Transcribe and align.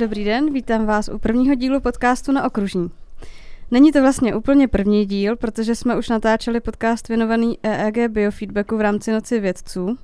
Dobrý 0.00 0.24
den, 0.24 0.52
vítám 0.52 0.86
vás 0.86 1.08
u 1.08 1.18
prvního 1.18 1.54
dílu 1.54 1.80
podcastu 1.80 2.32
na 2.32 2.44
Okružní. 2.44 2.90
Není 3.70 3.92
to 3.92 4.00
vlastně 4.00 4.34
úplně 4.34 4.68
první 4.68 5.06
díl, 5.06 5.36
protože 5.36 5.74
jsme 5.74 5.96
už 5.96 6.08
natáčeli 6.08 6.60
podcast 6.60 7.08
věnovaný 7.08 7.58
EEG 7.62 8.10
biofeedbacku 8.10 8.76
v 8.76 8.80
rámci 8.80 9.12
Noci 9.12 9.40
vědců, 9.40 9.98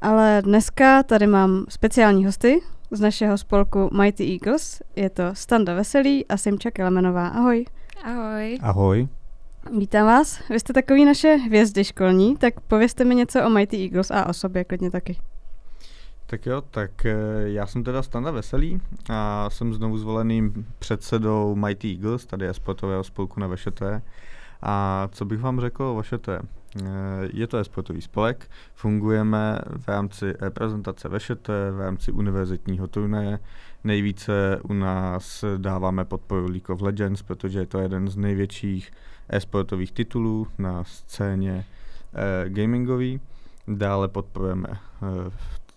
ale 0.00 0.42
dneska 0.44 1.02
tady 1.02 1.26
mám 1.26 1.64
speciální 1.68 2.24
hosty 2.24 2.60
z 2.90 3.00
našeho 3.00 3.38
spolku 3.38 3.90
Mighty 4.02 4.32
Eagles. 4.32 4.82
Je 4.96 5.10
to 5.10 5.22
Standa 5.32 5.74
Veselý 5.74 6.26
a 6.26 6.36
Simča 6.36 6.70
Kelemenová. 6.70 7.28
Ahoj. 7.28 7.64
Ahoj. 8.04 8.58
Ahoj. 8.62 9.08
Vítám 9.78 10.06
vás. 10.06 10.40
Vy 10.50 10.60
jste 10.60 10.72
takový 10.72 11.04
naše 11.04 11.34
hvězdy 11.34 11.84
školní, 11.84 12.36
tak 12.36 12.60
povězte 12.60 13.04
mi 13.04 13.14
něco 13.14 13.44
o 13.46 13.50
Mighty 13.50 13.82
Eagles 13.82 14.10
a 14.10 14.26
o 14.26 14.32
sobě 14.32 14.64
klidně 14.64 14.90
taky. 14.90 15.16
Tak 16.30 16.46
jo, 16.46 16.60
tak 16.60 17.06
eh, 17.06 17.14
já 17.44 17.66
jsem 17.66 17.84
teda 17.84 18.02
Standa 18.02 18.30
Veselý 18.30 18.80
a 19.10 19.50
jsem 19.50 19.74
znovu 19.74 19.98
zvoleným 19.98 20.66
předsedou 20.78 21.54
Mighty 21.54 21.90
Eagles, 21.90 22.26
tady 22.26 22.44
je 22.44 22.54
sportového 22.54 23.04
spolku 23.04 23.40
na 23.40 23.48
VŠT. 23.48 23.82
A 24.62 25.08
co 25.12 25.24
bych 25.24 25.40
vám 25.40 25.60
řekl 25.60 25.82
o 25.82 26.02
VŠT? 26.02 26.28
Eh, 26.28 26.42
je 27.32 27.46
to 27.46 27.64
sportový 27.64 28.02
spolek, 28.02 28.50
fungujeme 28.74 29.58
v 29.76 29.88
rámci 29.88 30.34
reprezentace 30.40 31.08
VŠT, 31.08 31.48
v 31.48 31.80
rámci 31.80 32.12
univerzitního 32.12 32.86
turnaje. 32.88 33.38
Nejvíce 33.84 34.60
u 34.62 34.72
nás 34.72 35.44
dáváme 35.56 36.04
podporu 36.04 36.46
League 36.46 36.70
of 36.70 36.80
Legends, 36.80 37.22
protože 37.22 37.58
je 37.58 37.66
to 37.66 37.78
jeden 37.78 38.08
z 38.08 38.16
největších 38.16 38.90
e-sportových 39.28 39.92
titulů 39.92 40.46
na 40.58 40.84
scéně 40.84 41.64
e, 42.14 42.48
gamingový. 42.48 43.20
Dále 43.68 44.08
podporujeme 44.08 44.68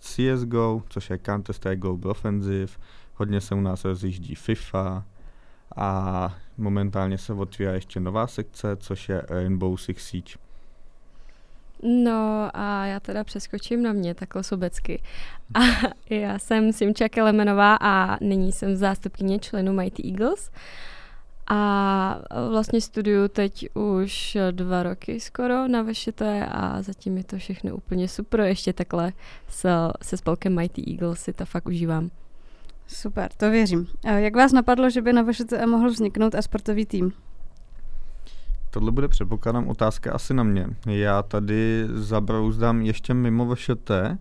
CSGO, 0.01 0.83
což 0.89 1.09
je 1.09 1.17
Counter-Strike 1.17 1.79
Global 1.79 2.11
Offensive, 2.11 2.73
hodně 3.15 3.41
se 3.41 3.55
u 3.55 3.61
nás 3.61 3.85
rozjíždí 3.85 4.35
FIFA 4.35 5.05
a 5.75 6.35
momentálně 6.57 7.17
se 7.17 7.33
otvírá 7.33 7.73
ještě 7.73 7.99
nová 7.99 8.27
sekce, 8.27 8.75
což 8.75 9.09
je 9.09 9.21
Rainbow 9.29 9.77
Six 9.77 10.03
Siege. 10.05 10.33
No 11.83 12.49
a 12.53 12.85
já 12.85 12.99
teda 12.99 13.23
přeskočím 13.23 13.83
na 13.83 13.93
mě 13.93 14.15
takhle 14.15 14.43
sobecky. 14.43 15.01
A 15.53 15.59
já 16.09 16.39
jsem 16.39 16.73
Simča 16.73 17.09
Kelemenová 17.09 17.77
a 17.81 18.17
nyní 18.23 18.51
jsem 18.51 18.75
zástupkyně 18.75 19.39
členů 19.39 19.73
Mighty 19.73 20.09
Eagles. 20.09 20.51
A 21.47 22.19
vlastně 22.49 22.81
studuju 22.81 23.27
teď 23.27 23.69
už 23.73 24.37
dva 24.51 24.83
roky 24.83 25.19
skoro 25.19 25.67
na 25.67 25.83
VŠT 25.83 26.21
a 26.51 26.81
zatím 26.81 27.17
je 27.17 27.23
to 27.23 27.37
všechno 27.37 27.75
úplně 27.75 28.07
super. 28.07 28.39
Ještě 28.39 28.73
takhle 28.73 29.13
se, 29.47 29.69
se 30.01 30.17
spolkem 30.17 30.55
Mighty 30.55 30.83
Eagles 30.91 31.19
si 31.19 31.33
to 31.33 31.45
fakt 31.45 31.67
užívám. 31.67 32.09
Super, 32.87 33.31
to 33.37 33.51
věřím. 33.51 33.87
A 34.03 34.11
jak 34.11 34.35
vás 34.35 34.51
napadlo, 34.51 34.89
že 34.89 35.01
by 35.01 35.13
na 35.13 35.23
VŠT 35.23 35.53
mohl 35.65 35.89
vzniknout 35.89 36.35
e-sportový 36.35 36.85
tým? 36.85 37.13
Tohle 38.69 38.91
bude 38.91 39.07
předpokládám 39.07 39.67
otázka 39.67 40.13
asi 40.13 40.33
na 40.33 40.43
mě. 40.43 40.67
Já 40.85 41.23
tady 41.23 41.87
zabrouzdám 41.93 42.81
ještě 42.81 43.13
mimo 43.13 43.55
VŠT, 43.55 43.91
eh, 43.91 44.17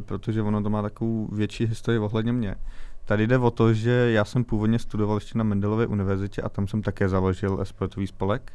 protože 0.00 0.42
ono 0.42 0.62
to 0.62 0.70
má 0.70 0.82
takovou 0.82 1.28
větší 1.32 1.66
historii 1.66 1.98
ohledně 1.98 2.32
mě. 2.32 2.54
Tady 3.04 3.26
jde 3.26 3.38
o 3.38 3.50
to, 3.50 3.74
že 3.74 3.90
já 3.90 4.24
jsem 4.24 4.44
původně 4.44 4.78
studoval 4.78 5.16
ještě 5.16 5.38
na 5.38 5.44
Mendelově 5.44 5.86
univerzitě 5.86 6.42
a 6.42 6.48
tam 6.48 6.68
jsem 6.68 6.82
také 6.82 7.08
založil 7.08 7.64
sportový 7.64 8.06
spolek, 8.06 8.52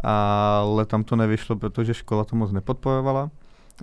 ale 0.00 0.86
tam 0.86 1.04
to 1.04 1.16
nevyšlo, 1.16 1.56
protože 1.56 1.94
škola 1.94 2.24
to 2.24 2.36
moc 2.36 2.52
nepodporovala. 2.52 3.30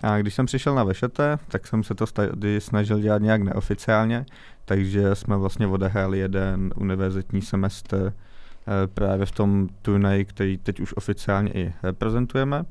A 0.03 0.17
když 0.17 0.33
jsem 0.33 0.45
přišel 0.45 0.75
na 0.75 0.83
VŠT, 0.83 1.19
tak 1.47 1.67
jsem 1.67 1.83
se 1.83 1.95
to 1.95 2.05
tady 2.05 2.61
snažil 2.61 2.99
dělat 2.99 3.21
nějak 3.21 3.41
neoficiálně, 3.41 4.25
takže 4.65 5.15
jsme 5.15 5.37
vlastně 5.37 5.67
odehráli 5.67 6.19
jeden 6.19 6.73
univerzitní 6.75 7.41
semestr 7.41 8.13
eh, 8.13 8.87
právě 8.87 9.25
v 9.25 9.31
tom 9.31 9.69
turnaji, 9.81 10.25
který 10.25 10.57
teď 10.57 10.79
už 10.79 10.93
oficiálně 10.97 11.51
i 11.53 11.73
reprezentujeme. 11.83 12.65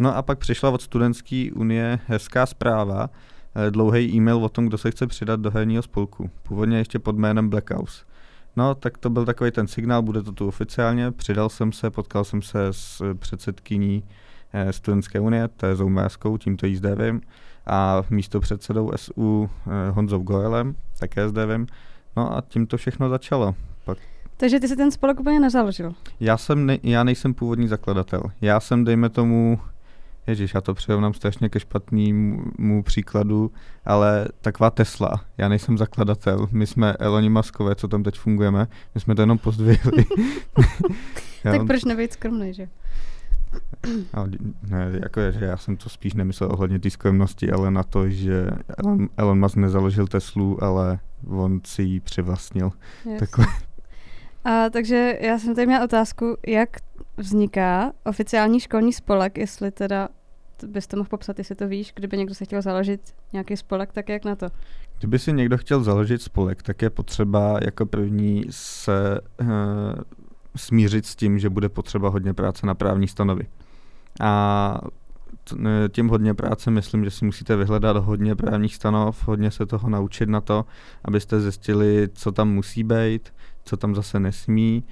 No 0.00 0.16
a 0.16 0.22
pak 0.22 0.38
přišla 0.38 0.70
od 0.70 0.82
studentské 0.82 1.50
unie 1.54 1.98
hezká 2.06 2.46
zpráva, 2.46 3.10
Eh, 3.54 3.70
dlouhý 3.70 4.14
e-mail 4.14 4.44
o 4.44 4.48
tom, 4.48 4.66
kdo 4.66 4.78
se 4.78 4.90
chce 4.90 5.06
přidat 5.06 5.40
do 5.40 5.50
herního 5.50 5.82
spolku. 5.82 6.30
Původně 6.42 6.78
ještě 6.78 6.98
pod 6.98 7.16
jménem 7.16 7.48
Black 7.48 7.70
House. 7.70 8.04
No, 8.56 8.74
tak 8.74 8.98
to 8.98 9.10
byl 9.10 9.24
takový 9.24 9.50
ten 9.50 9.66
signál, 9.66 10.02
bude 10.02 10.22
to 10.22 10.32
tu 10.32 10.48
oficiálně. 10.48 11.10
Přidal 11.10 11.48
jsem 11.48 11.72
se, 11.72 11.90
potkal 11.90 12.24
jsem 12.24 12.42
se 12.42 12.66
s 12.70 13.14
předsedkyní 13.14 14.04
eh, 14.52 14.72
Studentské 14.72 15.20
unie, 15.20 15.48
Tézou 15.48 15.88
Máskou, 15.88 16.38
tímto 16.38 16.66
jí 16.66 16.76
zde 16.76 16.94
vím, 16.94 17.20
a 17.66 18.02
místo 18.10 18.40
předsedou 18.40 18.90
SU 18.96 19.50
eh, 19.66 19.90
Honzou 19.90 20.18
Goelem, 20.18 20.74
také 20.98 21.28
zde 21.28 21.46
vím. 21.46 21.66
No 22.16 22.36
a 22.36 22.42
tím 22.48 22.66
to 22.66 22.76
všechno 22.76 23.08
začalo. 23.08 23.54
Pak 23.84 23.98
takže 24.36 24.60
ty 24.60 24.68
si 24.68 24.76
ten 24.76 24.90
spolek 24.90 25.20
úplně 25.20 25.40
nezaložil? 25.40 25.92
Já, 26.20 26.36
jsem 26.36 26.66
ne, 26.66 26.78
já 26.82 27.04
nejsem 27.04 27.34
původní 27.34 27.68
zakladatel. 27.68 28.22
Já 28.40 28.60
jsem, 28.60 28.84
dejme 28.84 29.08
tomu, 29.08 29.60
Ježíš, 30.26 30.54
já 30.54 30.60
to 30.60 30.74
přirovnám 30.74 31.14
strašně 31.14 31.48
ke 31.48 31.60
špatnému 31.60 32.82
příkladu, 32.82 33.52
ale 33.84 34.28
taková 34.40 34.70
Tesla, 34.70 35.24
já 35.38 35.48
nejsem 35.48 35.78
zakladatel, 35.78 36.48
my 36.50 36.66
jsme 36.66 36.92
Eloni 36.92 37.28
Maskové, 37.28 37.74
co 37.74 37.88
tam 37.88 38.02
teď 38.02 38.18
fungujeme, 38.18 38.66
my 38.94 39.00
jsme 39.00 39.14
to 39.14 39.22
jenom 39.22 39.38
pozdvihli. 39.38 40.04
tak 41.42 41.66
proč 41.66 41.84
nebejt 41.84 42.12
skromný, 42.12 42.54
že? 42.54 42.68
Ale, 44.14 44.28
ne, 44.70 44.90
jako 45.02 45.20
je, 45.20 45.32
že 45.32 45.44
já 45.44 45.56
jsem 45.56 45.76
to 45.76 45.88
spíš 45.88 46.14
nemyslel 46.14 46.52
ohledně 46.52 46.78
té 46.78 46.90
skromnosti, 46.90 47.52
ale 47.52 47.70
na 47.70 47.82
to, 47.82 48.08
že 48.08 48.50
Elon, 48.84 49.08
Elon 49.16 49.40
Musk 49.40 49.56
nezaložil 49.56 50.06
Teslu, 50.06 50.64
ale 50.64 50.98
on 51.28 51.60
si 51.64 51.82
ji 51.82 52.00
přivlastnil. 52.00 52.72
Takhle. 53.18 53.46
A 54.44 54.70
takže 54.70 55.18
já 55.20 55.38
jsem 55.38 55.54
tady 55.54 55.66
měla 55.66 55.84
otázku, 55.84 56.36
jak 56.46 56.68
vzniká 57.16 57.92
oficiální 58.04 58.60
školní 58.60 58.92
spolek, 58.92 59.38
jestli 59.38 59.70
teda 59.70 60.08
byste 60.66 60.96
mohl 60.96 61.08
popsat, 61.08 61.38
jestli 61.38 61.54
to 61.54 61.68
víš, 61.68 61.92
kdyby 61.96 62.18
někdo 62.18 62.34
se 62.34 62.44
chtěl 62.44 62.62
založit 62.62 63.14
nějaký 63.32 63.56
spolek, 63.56 63.92
tak 63.92 64.08
jak 64.08 64.24
na 64.24 64.36
to? 64.36 64.46
Kdyby 64.98 65.18
si 65.18 65.32
někdo 65.32 65.58
chtěl 65.58 65.82
založit 65.82 66.22
spolek, 66.22 66.62
tak 66.62 66.82
je 66.82 66.90
potřeba 66.90 67.58
jako 67.64 67.86
první 67.86 68.44
se 68.50 69.20
uh, 69.40 69.48
smířit 70.56 71.06
s 71.06 71.16
tím, 71.16 71.38
že 71.38 71.50
bude 71.50 71.68
potřeba 71.68 72.08
hodně 72.08 72.34
práce 72.34 72.66
na 72.66 72.74
právní 72.74 73.08
stanovy. 73.08 73.46
A 74.20 74.80
tím 75.92 76.08
hodně 76.08 76.34
práce 76.34 76.70
myslím, 76.70 77.04
že 77.04 77.10
si 77.10 77.24
musíte 77.24 77.56
vyhledat 77.56 77.96
hodně 77.96 78.36
právních 78.36 78.74
stanov, 78.74 79.28
hodně 79.28 79.50
se 79.50 79.66
toho 79.66 79.88
naučit 79.88 80.28
na 80.28 80.40
to, 80.40 80.64
abyste 81.04 81.40
zjistili, 81.40 82.08
co 82.12 82.32
tam 82.32 82.48
musí 82.48 82.84
být, 82.84 83.34
co 83.64 83.76
tam 83.76 83.94
zase 83.94 84.20
nesmí, 84.20 84.84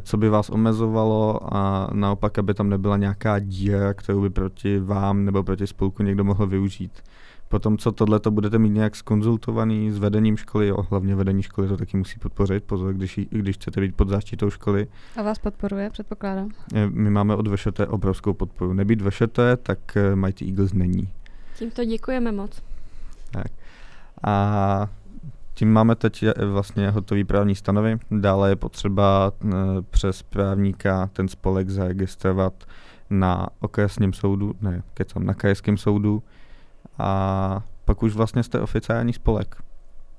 co 0.00 0.16
by 0.16 0.28
vás 0.28 0.50
omezovalo 0.50 1.54
a 1.54 1.90
naopak, 1.92 2.38
aby 2.38 2.54
tam 2.54 2.68
nebyla 2.68 2.96
nějaká 2.96 3.38
díra, 3.38 3.94
kterou 3.94 4.22
by 4.22 4.30
proti 4.30 4.78
vám 4.78 5.24
nebo 5.24 5.42
proti 5.42 5.66
spolku 5.66 6.02
někdo 6.02 6.24
mohl 6.24 6.46
využít. 6.46 7.02
Potom, 7.48 7.78
co 7.78 7.92
tohle 7.92 8.20
to 8.20 8.30
budete 8.30 8.58
mít 8.58 8.70
nějak 8.70 8.96
skonzultovaný 8.96 9.90
s 9.90 9.98
vedením 9.98 10.36
školy, 10.36 10.68
jo, 10.68 10.76
hlavně 10.90 11.14
vedení 11.16 11.42
školy 11.42 11.68
to 11.68 11.76
taky 11.76 11.96
musí 11.96 12.18
podpořit, 12.18 12.64
pozor, 12.64 12.94
když, 12.94 13.20
když 13.30 13.56
chcete 13.56 13.80
být 13.80 13.96
pod 13.96 14.08
záštitou 14.08 14.50
školy. 14.50 14.86
A 15.16 15.22
vás 15.22 15.38
podporuje, 15.38 15.90
předpokládám? 15.90 16.50
Eh, 16.74 16.86
my 16.90 17.10
máme 17.10 17.36
od 17.36 17.48
VŠT 17.48 17.80
obrovskou 17.88 18.32
podporu. 18.32 18.72
Nebýt 18.72 19.02
VŠT, 19.02 19.38
tak 19.62 19.96
eh, 19.96 20.16
Mighty 20.16 20.44
Eagles 20.44 20.72
není. 20.72 21.08
Tímto 21.58 21.84
děkujeme 21.84 22.32
moc. 22.32 22.62
Tak. 23.30 23.52
A 24.24 24.88
tím 25.54 25.72
máme 25.72 25.94
teď 25.94 26.24
vlastně 26.46 26.90
hotový 26.90 27.24
právní 27.24 27.54
stanovy. 27.54 27.98
Dále 28.10 28.48
je 28.48 28.56
potřeba 28.56 29.32
eh, 29.44 29.48
přes 29.90 30.22
právníka 30.22 31.10
ten 31.12 31.28
spolek 31.28 31.70
zaregistrovat 31.70 32.64
na 33.10 33.48
okresním 33.60 34.12
soudu, 34.12 34.54
ne, 34.60 34.82
kecam, 34.94 35.26
na 35.26 35.34
krajském 35.34 35.76
soudu 35.76 36.22
a 36.98 37.60
pak 37.84 38.02
už 38.02 38.14
vlastně 38.14 38.42
jste 38.42 38.60
oficiální 38.60 39.12
spolek. 39.12 39.56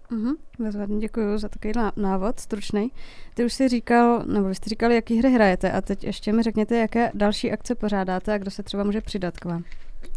Mhm, 0.09 0.33
bezvadně 0.59 0.99
děkuji 0.99 1.37
za 1.37 1.49
takový 1.49 1.73
návod, 1.95 2.39
stručný. 2.39 2.91
Ty 3.33 3.45
už 3.45 3.53
si 3.53 3.67
říkal, 3.67 4.23
nebo 4.25 4.47
vy 4.47 4.55
jste 4.55 4.69
říkali, 4.69 4.95
jaký 4.95 5.17
hry 5.17 5.31
hrajete 5.31 5.71
a 5.71 5.81
teď 5.81 6.03
ještě 6.03 6.33
mi 6.33 6.43
řekněte, 6.43 6.77
jaké 6.77 7.11
další 7.13 7.51
akce 7.51 7.75
pořádáte 7.75 8.33
a 8.33 8.37
kdo 8.37 8.51
se 8.51 8.63
třeba 8.63 8.83
může 8.83 9.01
přidat 9.01 9.39
k 9.39 9.45
vám. 9.45 9.63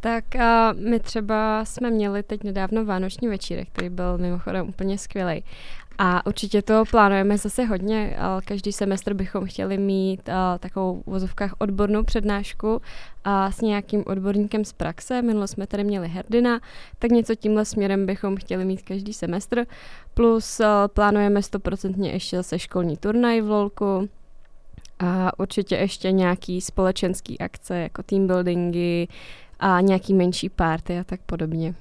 Tak 0.00 0.36
a 0.36 0.72
my 0.72 1.00
třeba 1.00 1.64
jsme 1.64 1.90
měli 1.90 2.22
teď 2.22 2.44
nedávno 2.44 2.84
Vánoční 2.84 3.28
večírek, 3.28 3.68
který 3.68 3.88
byl 3.88 4.18
mimochodem 4.18 4.68
úplně 4.68 4.98
skvělý. 4.98 5.44
A 5.98 6.26
určitě 6.26 6.62
to 6.62 6.84
plánujeme 6.90 7.38
zase 7.38 7.64
hodně. 7.64 8.16
Každý 8.44 8.72
semestr 8.72 9.14
bychom 9.14 9.46
chtěli 9.46 9.78
mít 9.78 10.28
takovou 10.60 11.02
v 11.06 11.10
vozovkách 11.10 11.54
odbornou 11.58 12.02
přednášku 12.02 12.82
a 13.24 13.50
s 13.50 13.60
nějakým 13.60 14.04
odborníkem 14.06 14.64
z 14.64 14.72
praxe. 14.72 15.22
Minule 15.22 15.48
jsme 15.48 15.66
tady 15.66 15.84
měli 15.84 16.08
Herdina, 16.08 16.60
tak 16.98 17.10
něco 17.10 17.34
tímhle 17.34 17.64
směrem 17.64 18.06
bychom 18.06 18.36
chtěli 18.36 18.64
mít 18.64 18.82
každý 18.82 19.12
semestr. 19.12 19.64
Plus 20.14 20.60
plánujeme 20.86 21.42
stoprocentně 21.42 22.10
ještě 22.10 22.36
zase 22.36 22.58
školní 22.58 22.96
turnaj 22.96 23.40
v 23.40 23.50
LOLku, 23.50 24.08
a 24.98 25.38
určitě 25.38 25.76
ještě 25.76 26.12
nějaký 26.12 26.60
společenský 26.60 27.38
akce 27.38 27.78
jako 27.78 28.02
team 28.02 28.26
buildingy, 28.26 29.08
a 29.60 29.80
nějaký 29.80 30.14
menší 30.14 30.48
párty 30.48 30.98
a 30.98 31.04
tak 31.04 31.20
podobně. 31.20 31.74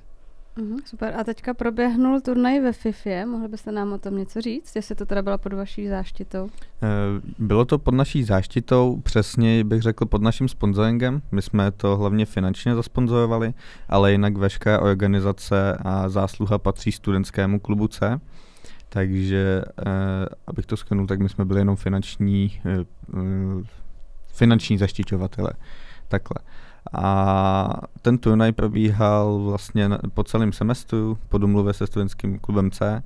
Uh-huh, 0.57 0.77
super. 0.85 1.13
A 1.17 1.23
teďka 1.23 1.53
proběhnul 1.53 2.21
turnaj 2.21 2.59
ve 2.59 2.73
FIFA. 2.73 3.25
Mohli 3.25 3.47
byste 3.47 3.71
nám 3.71 3.93
o 3.93 3.97
tom 3.97 4.17
něco 4.17 4.41
říct, 4.41 4.75
jestli 4.75 4.95
to 4.95 5.05
teda 5.05 5.21
bylo 5.21 5.37
pod 5.37 5.53
vaší 5.53 5.87
záštitou? 5.87 6.49
Eh, 6.83 6.87
bylo 7.39 7.65
to 7.65 7.79
pod 7.79 7.93
naší 7.93 8.23
záštitou, 8.23 9.01
přesně 9.03 9.63
bych 9.63 9.81
řekl 9.81 10.05
pod 10.05 10.21
naším 10.21 10.47
sponsoringem. 10.47 11.21
My 11.31 11.41
jsme 11.41 11.71
to 11.71 11.97
hlavně 11.97 12.25
finančně 12.25 12.75
zasponzorovali, 12.75 13.53
ale 13.89 14.11
jinak 14.11 14.37
veškeré 14.37 14.79
organizace 14.79 15.77
a 15.81 16.09
zásluha 16.09 16.57
patří 16.57 16.91
studentskému 16.91 17.59
klubu 17.59 17.87
C. 17.87 18.19
Takže, 18.89 19.61
eh, 19.79 19.83
abych 20.47 20.65
to 20.65 20.77
skonul, 20.77 21.07
tak 21.07 21.19
my 21.19 21.29
jsme 21.29 21.45
byli 21.45 21.59
jenom 21.59 21.75
finanční, 21.75 22.61
finanční 24.33 24.77
zaštiťovatele. 24.77 25.51
Takhle. 26.07 26.35
A 26.93 27.81
ten 28.01 28.17
turnaj 28.17 28.51
probíhal 28.51 29.39
vlastně 29.39 29.89
po 30.13 30.23
celém 30.23 30.53
semestru 30.53 31.17
po 31.29 31.37
domluvě 31.37 31.73
se 31.73 31.87
studentským 31.87 32.39
klubem 32.39 32.71
C 32.71 33.03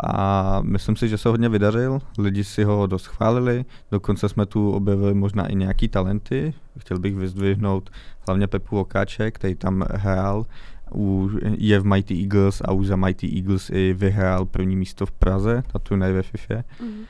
a 0.00 0.60
myslím 0.62 0.96
si, 0.96 1.08
že 1.08 1.18
se 1.18 1.28
hodně 1.28 1.48
vydařil, 1.48 1.98
lidi 2.18 2.44
si 2.44 2.64
ho 2.64 2.86
dost 2.86 3.06
chválili, 3.06 3.64
dokonce 3.90 4.28
jsme 4.28 4.46
tu 4.46 4.70
objevili 4.70 5.14
možná 5.14 5.46
i 5.46 5.54
nějaký 5.54 5.88
talenty, 5.88 6.54
chtěl 6.78 6.98
bych 6.98 7.16
vyzdvihnout 7.16 7.90
hlavně 8.26 8.46
Pepu 8.46 8.80
Okáče, 8.80 9.30
který 9.30 9.54
tam 9.54 9.84
hrál, 9.90 10.46
u, 10.94 11.30
je 11.58 11.80
v 11.80 11.86
Mighty 11.86 12.22
Eagles 12.22 12.62
a 12.64 12.72
už 12.72 12.86
za 12.86 12.96
Mighty 12.96 13.36
Eagles 13.36 13.70
i 13.70 13.92
vyhrál 13.92 14.44
první 14.44 14.76
místo 14.76 15.06
v 15.06 15.12
Praze 15.12 15.62
na 15.74 15.80
turnaj 15.80 16.12
ve 16.12 16.22
FIFA. 16.22 16.54
Mm. 16.82 17.04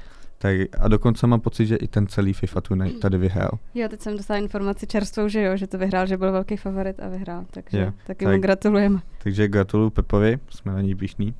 Tak 0.46 0.80
a 0.80 0.88
dokonce 0.88 1.26
mám 1.26 1.40
pocit, 1.40 1.66
že 1.66 1.76
i 1.76 1.88
ten 1.88 2.06
celý 2.06 2.32
FIFA 2.32 2.60
turnaj 2.60 2.90
tady 2.90 3.18
vyhrál. 3.18 3.50
Jo, 3.74 3.88
teď 3.88 4.00
jsem 4.00 4.16
dostala 4.16 4.38
informaci 4.38 4.86
čerstvou, 4.86 5.28
že 5.28 5.42
jo, 5.42 5.56
že 5.56 5.66
to 5.66 5.78
vyhrál, 5.78 6.06
že 6.06 6.16
byl 6.16 6.32
velký 6.32 6.56
favorit 6.56 7.00
a 7.00 7.08
vyhrál, 7.08 7.44
takže 7.50 7.78
jo, 7.78 7.92
taky 8.06 8.24
tak, 8.24 8.34
mu 8.34 8.40
gratulujeme. 8.40 9.00
Takže 9.22 9.48
gratuluju 9.48 9.90
Pepovi, 9.90 10.38
jsme 10.50 10.72
na 10.72 10.80
ní 10.80 10.94
pišní. 10.94 11.34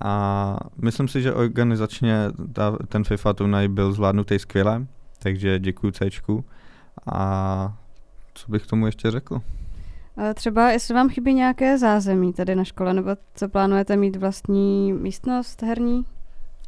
A 0.00 0.56
myslím 0.82 1.08
si, 1.08 1.22
že 1.22 1.34
organizačně 1.34 2.16
ta, 2.52 2.76
ten 2.88 3.04
FIFA 3.04 3.32
turnaj 3.32 3.68
byl 3.68 3.92
zvládnutý 3.92 4.38
skvěle, 4.38 4.86
takže 5.18 5.58
děkuji 5.58 5.90
C. 5.90 6.04
A 7.12 7.78
co 8.34 8.52
bych 8.52 8.66
tomu 8.66 8.86
ještě 8.86 9.10
řekl? 9.10 9.40
Třeba 10.34 10.70
jestli 10.70 10.94
vám 10.94 11.08
chybí 11.08 11.34
nějaké 11.34 11.78
zázemí 11.78 12.32
tady 12.32 12.54
na 12.54 12.64
škole, 12.64 12.94
nebo 12.94 13.10
co 13.34 13.48
plánujete 13.48 13.96
mít 13.96 14.16
vlastní 14.16 14.92
místnost 14.92 15.62
herní? 15.62 16.04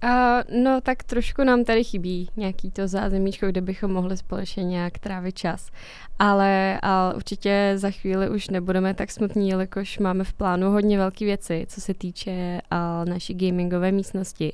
Uh, 0.04 0.62
no 0.62 0.81
tak 0.81 1.02
trošku 1.02 1.44
nám 1.44 1.64
tady 1.64 1.84
chybí 1.84 2.28
nějaký 2.37 2.70
to 2.70 2.88
zázemíčko, 2.88 3.46
kde 3.46 3.60
bychom 3.60 3.93
mohli 3.93 4.16
společně 4.16 4.64
nějak 4.64 4.98
trávit 4.98 5.38
čas. 5.38 5.70
Ale, 6.19 6.78
ale 6.82 7.14
určitě 7.14 7.72
za 7.76 7.90
chvíli 7.90 8.31
už 8.31 8.48
nebudeme 8.48 8.94
tak 8.94 9.10
smutní, 9.10 9.48
jelikož 9.48 9.98
máme 9.98 10.25
v 10.25 10.32
plánu 10.32 10.70
hodně 10.70 10.98
velké 10.98 11.25
věci, 11.25 11.66
co 11.69 11.81
se 11.81 11.94
týče 11.94 12.60
uh, 12.72 13.08
naší 13.08 13.34
gamingové 13.34 13.93
místnosti. 13.93 14.52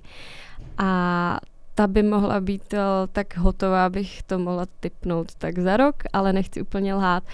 A 0.78 1.40
ta 1.74 1.86
by 1.86 2.02
mohla 2.02 2.40
být 2.40 2.72
uh, 2.72 2.78
tak 3.12 3.36
hotová, 3.36 3.86
abych 3.86 4.22
to 4.22 4.38
mohla 4.38 4.66
typnout 4.80 5.34
tak 5.34 5.58
za 5.58 5.76
rok, 5.76 5.96
ale 6.12 6.32
nechci 6.32 6.62
úplně 6.62 6.94
lhát. 6.94 7.24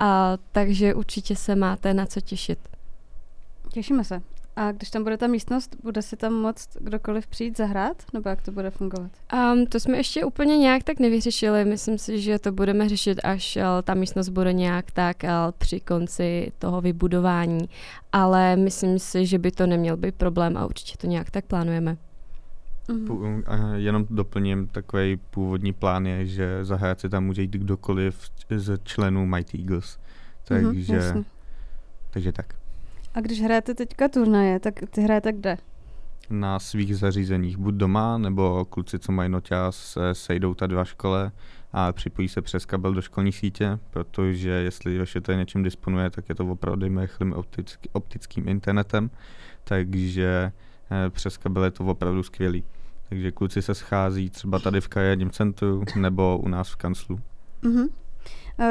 Uh, 0.00 0.06
takže 0.52 0.94
určitě 0.94 1.36
se 1.36 1.56
máte 1.56 1.94
na 1.94 2.06
co 2.06 2.20
těšit. 2.20 2.58
Těšíme 3.72 4.04
se. 4.04 4.22
A 4.56 4.72
když 4.72 4.90
tam 4.90 5.02
bude 5.02 5.16
ta 5.16 5.26
místnost, 5.26 5.76
bude 5.82 6.02
si 6.02 6.16
tam 6.16 6.32
moct 6.32 6.76
kdokoliv 6.80 7.26
přijít 7.26 7.56
zahrát? 7.56 8.02
Nebo 8.12 8.28
jak 8.28 8.42
to 8.42 8.52
bude 8.52 8.70
fungovat? 8.70 9.10
Um, 9.52 9.66
to 9.66 9.80
jsme 9.80 9.96
ještě 9.96 10.24
úplně 10.24 10.58
nějak 10.58 10.82
tak 10.82 10.98
nevyřešili. 10.98 11.64
Myslím 11.64 11.98
si, 11.98 12.20
že 12.20 12.38
to 12.38 12.52
budeme 12.52 12.88
řešit, 12.88 13.20
až 13.24 13.56
uh, 13.56 13.62
ta 13.84 13.94
místnost 13.94 14.28
bude 14.28 14.52
nějak 14.52 14.90
tak 14.90 15.16
uh, 15.22 15.30
při 15.58 15.80
konci 15.80 16.52
toho 16.58 16.80
vybudování. 16.80 17.68
Ale 18.12 18.56
myslím 18.56 18.98
si, 18.98 19.26
že 19.26 19.38
by 19.38 19.50
to 19.50 19.66
neměl 19.66 19.96
být 19.96 20.14
problém 20.14 20.56
a 20.56 20.66
určitě 20.66 20.98
to 20.98 21.06
nějak 21.06 21.30
tak 21.30 21.44
plánujeme. 21.44 21.96
Mm. 22.88 23.42
Jenom 23.74 24.06
doplním, 24.10 24.68
takový 24.68 25.16
původní 25.16 25.72
plán 25.72 26.06
je, 26.06 26.26
že 26.26 26.64
zahrát 26.64 27.00
si 27.00 27.08
tam 27.08 27.24
může 27.24 27.42
jít 27.42 27.50
kdokoliv 27.50 28.30
z 28.56 28.78
členů 28.84 29.26
Mighty 29.26 29.58
Eagles. 29.58 29.98
Mhm, 30.50 30.66
takže, 30.74 31.12
mm, 31.14 31.24
takže 32.10 32.32
tak. 32.32 32.59
A 33.14 33.20
když 33.20 33.42
hrajete 33.42 33.74
teďka 33.74 34.08
turnaje, 34.08 34.60
tak 34.60 34.74
ty 34.90 35.00
hrajete 35.00 35.32
kde? 35.32 35.56
Na 36.30 36.58
svých 36.58 36.96
zařízeních, 36.96 37.56
buď 37.56 37.74
doma, 37.74 38.18
nebo 38.18 38.64
kluci, 38.64 38.98
co 38.98 39.12
mají 39.12 39.30
noťaz, 39.30 39.76
se 39.76 40.14
sejdou 40.14 40.54
tady 40.54 40.74
ve 40.74 40.84
škole 40.86 41.32
a 41.72 41.92
připojí 41.92 42.28
se 42.28 42.42
přes 42.42 42.66
kabel 42.66 42.94
do 42.94 43.02
školní 43.02 43.32
sítě, 43.32 43.78
protože 43.90 44.50
jestli 44.50 44.98
vaše 44.98 45.20
to 45.20 45.32
něčím 45.32 45.62
disponuje, 45.62 46.10
tak 46.10 46.28
je 46.28 46.34
to 46.34 46.46
opravdu 46.46 47.00
rychlým 47.00 47.32
optický, 47.32 47.88
optickým 47.92 48.48
internetem, 48.48 49.10
takže 49.64 50.52
eh, 50.90 51.10
přes 51.10 51.36
kabel 51.36 51.64
je 51.64 51.70
to 51.70 51.84
opravdu 51.84 52.22
skvělý. 52.22 52.64
Takže 53.08 53.32
kluci 53.32 53.62
se 53.62 53.74
schází 53.74 54.30
třeba 54.30 54.58
tady 54.58 54.80
v 54.80 54.88
kariérním 54.88 55.30
centru 55.30 55.84
nebo 55.96 56.38
u 56.38 56.48
nás 56.48 56.70
v 56.70 56.76
kanclu. 56.76 57.20
Mm-hmm. 57.62 57.88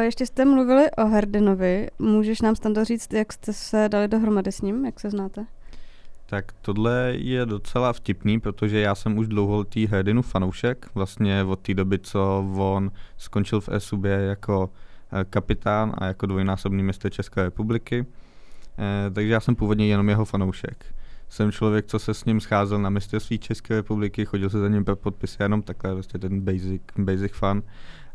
Ještě 0.01 0.25
jste 0.25 0.45
mluvili 0.45 0.91
o 0.91 1.05
Herdenovi. 1.05 1.87
Můžeš 1.99 2.41
nám 2.41 2.55
stando 2.55 2.85
říct, 2.85 3.13
jak 3.13 3.33
jste 3.33 3.53
se 3.53 3.89
dali 3.89 4.07
dohromady 4.07 4.51
s 4.51 4.61
ním, 4.61 4.85
jak 4.85 4.99
se 4.99 5.09
znáte? 5.09 5.45
Tak 6.29 6.51
tohle 6.61 7.13
je 7.15 7.45
docela 7.45 7.93
vtipný, 7.93 8.39
protože 8.39 8.79
já 8.79 8.95
jsem 8.95 9.17
už 9.17 9.27
dlouholetý 9.27 9.87
Herdinu 9.87 10.21
fanoušek, 10.21 10.89
vlastně 10.95 11.43
od 11.43 11.59
té 11.59 11.73
doby, 11.73 11.99
co 11.99 12.51
on 12.57 12.91
skončil 13.17 13.61
v 13.61 13.69
SUB 13.77 14.03
jako 14.05 14.69
eh, 15.11 15.25
kapitán 15.29 15.93
a 15.97 16.05
jako 16.05 16.25
dvojnásobný 16.25 16.83
mistr 16.83 17.09
České 17.09 17.43
republiky. 17.43 18.05
Eh, 18.79 19.11
takže 19.11 19.33
já 19.33 19.39
jsem 19.39 19.55
původně 19.55 19.87
jenom 19.87 20.09
jeho 20.09 20.25
fanoušek. 20.25 20.85
Jsem 21.29 21.51
člověk, 21.51 21.85
co 21.85 21.99
se 21.99 22.13
s 22.13 22.25
ním 22.25 22.39
scházel 22.39 22.79
na 22.79 22.89
mistrovství 22.89 23.39
České 23.39 23.75
republiky, 23.75 24.25
chodil 24.25 24.49
se 24.49 24.59
za 24.59 24.67
ním 24.67 24.85
pro 24.85 24.95
podpisy, 24.95 25.43
jenom 25.43 25.61
takhle, 25.61 25.93
vlastně 25.93 26.19
ten 26.19 26.41
basic, 26.41 26.81
basic 26.97 27.31
fan 27.31 27.61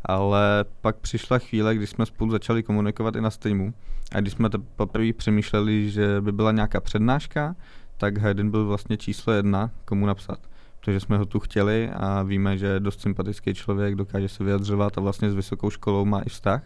ale 0.05 0.65
pak 0.81 0.95
přišla 0.95 1.39
chvíle, 1.39 1.75
kdy 1.75 1.87
jsme 1.87 2.05
spolu 2.05 2.31
začali 2.31 2.63
komunikovat 2.63 3.15
i 3.15 3.21
na 3.21 3.29
streamu 3.29 3.73
a 4.11 4.19
když 4.19 4.33
jsme 4.33 4.49
poprvé 4.75 5.13
přemýšleli, 5.13 5.89
že 5.89 6.21
by 6.21 6.31
byla 6.31 6.51
nějaká 6.51 6.81
přednáška, 6.81 7.55
tak 7.97 8.17
Hayden 8.17 8.51
byl 8.51 8.65
vlastně 8.65 8.97
číslo 8.97 9.33
jedna, 9.33 9.71
komu 9.85 10.05
napsat. 10.05 10.39
Protože 10.79 10.99
jsme 10.99 11.17
ho 11.17 11.25
tu 11.25 11.39
chtěli 11.39 11.89
a 11.93 12.23
víme, 12.23 12.57
že 12.57 12.65
je 12.65 12.79
dost 12.79 13.01
sympatický 13.01 13.53
člověk, 13.53 13.95
dokáže 13.95 14.29
se 14.29 14.43
vyjadřovat 14.43 14.97
a 14.97 15.01
vlastně 15.01 15.31
s 15.31 15.35
vysokou 15.35 15.69
školou 15.69 16.05
má 16.05 16.21
i 16.21 16.29
vztah. 16.29 16.63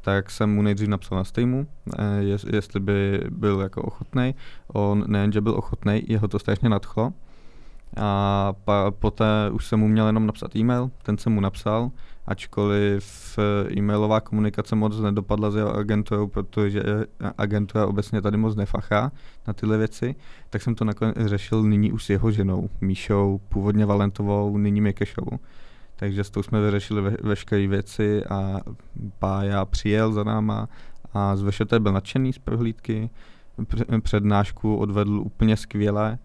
Tak 0.00 0.30
jsem 0.30 0.54
mu 0.54 0.62
nejdřív 0.62 0.88
napsal 0.88 1.18
na 1.18 1.24
streamu, 1.24 1.66
eh, 1.98 2.22
jestli 2.52 2.80
by 2.80 3.20
byl 3.30 3.60
jako 3.60 3.82
ochotný. 3.82 4.34
On 4.68 5.04
nejenže 5.06 5.40
byl 5.40 5.54
ochotný, 5.54 6.02
jeho 6.08 6.28
to 6.28 6.38
strašně 6.38 6.68
nadchlo. 6.68 7.12
A 7.96 8.52
poté 8.90 9.50
už 9.52 9.66
jsem 9.66 9.80
mu 9.80 9.88
měl 9.88 10.06
jenom 10.06 10.26
napsat 10.26 10.56
e-mail, 10.56 10.90
ten 11.02 11.18
jsem 11.18 11.32
mu 11.32 11.40
napsal 11.40 11.90
ačkoliv 12.30 13.38
eh, 13.38 13.78
e-mailová 13.78 14.20
komunikace 14.20 14.76
moc 14.76 14.98
nedopadla 15.00 15.50
s 15.50 15.56
jeho 15.56 15.74
agenturou, 15.74 16.26
protože 16.26 16.82
agentura 17.38 17.86
obecně 17.86 18.22
tady 18.22 18.36
moc 18.36 18.56
nefachá 18.56 19.12
na 19.46 19.52
tyhle 19.52 19.78
věci, 19.78 20.14
tak 20.50 20.62
jsem 20.62 20.74
to 20.74 20.84
nakonec 20.84 21.16
řešil 21.26 21.62
nyní 21.62 21.92
už 21.92 22.04
s 22.04 22.10
jeho 22.10 22.30
ženou, 22.30 22.70
Míšou, 22.80 23.40
původně 23.48 23.86
Valentovou, 23.86 24.58
nyní 24.58 24.80
Mikešovou. 24.80 25.38
Takže 25.96 26.24
s 26.24 26.30
tou 26.30 26.42
jsme 26.42 26.60
vyřešili 26.60 27.02
ve, 27.02 27.16
veškeré 27.22 27.66
věci 27.66 28.24
a 28.24 28.60
Pája 29.18 29.64
přijel 29.64 30.12
za 30.12 30.24
náma 30.24 30.68
a 31.12 31.36
z 31.36 31.42
Vešeté 31.42 31.80
byl 31.80 31.92
nadšený 31.92 32.32
z 32.32 32.38
prohlídky, 32.38 33.10
přednášku 34.02 34.76
odvedl 34.76 35.20
úplně 35.20 35.56
skvěle 35.56 36.18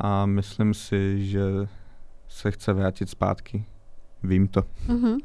a 0.00 0.26
myslím 0.26 0.74
si, 0.74 1.26
že 1.26 1.42
se 2.28 2.50
chce 2.50 2.72
vrátit 2.72 3.10
zpátky 3.10 3.64
Vím 4.22 4.48
to. 4.48 4.62
Uh-huh. 4.88 5.18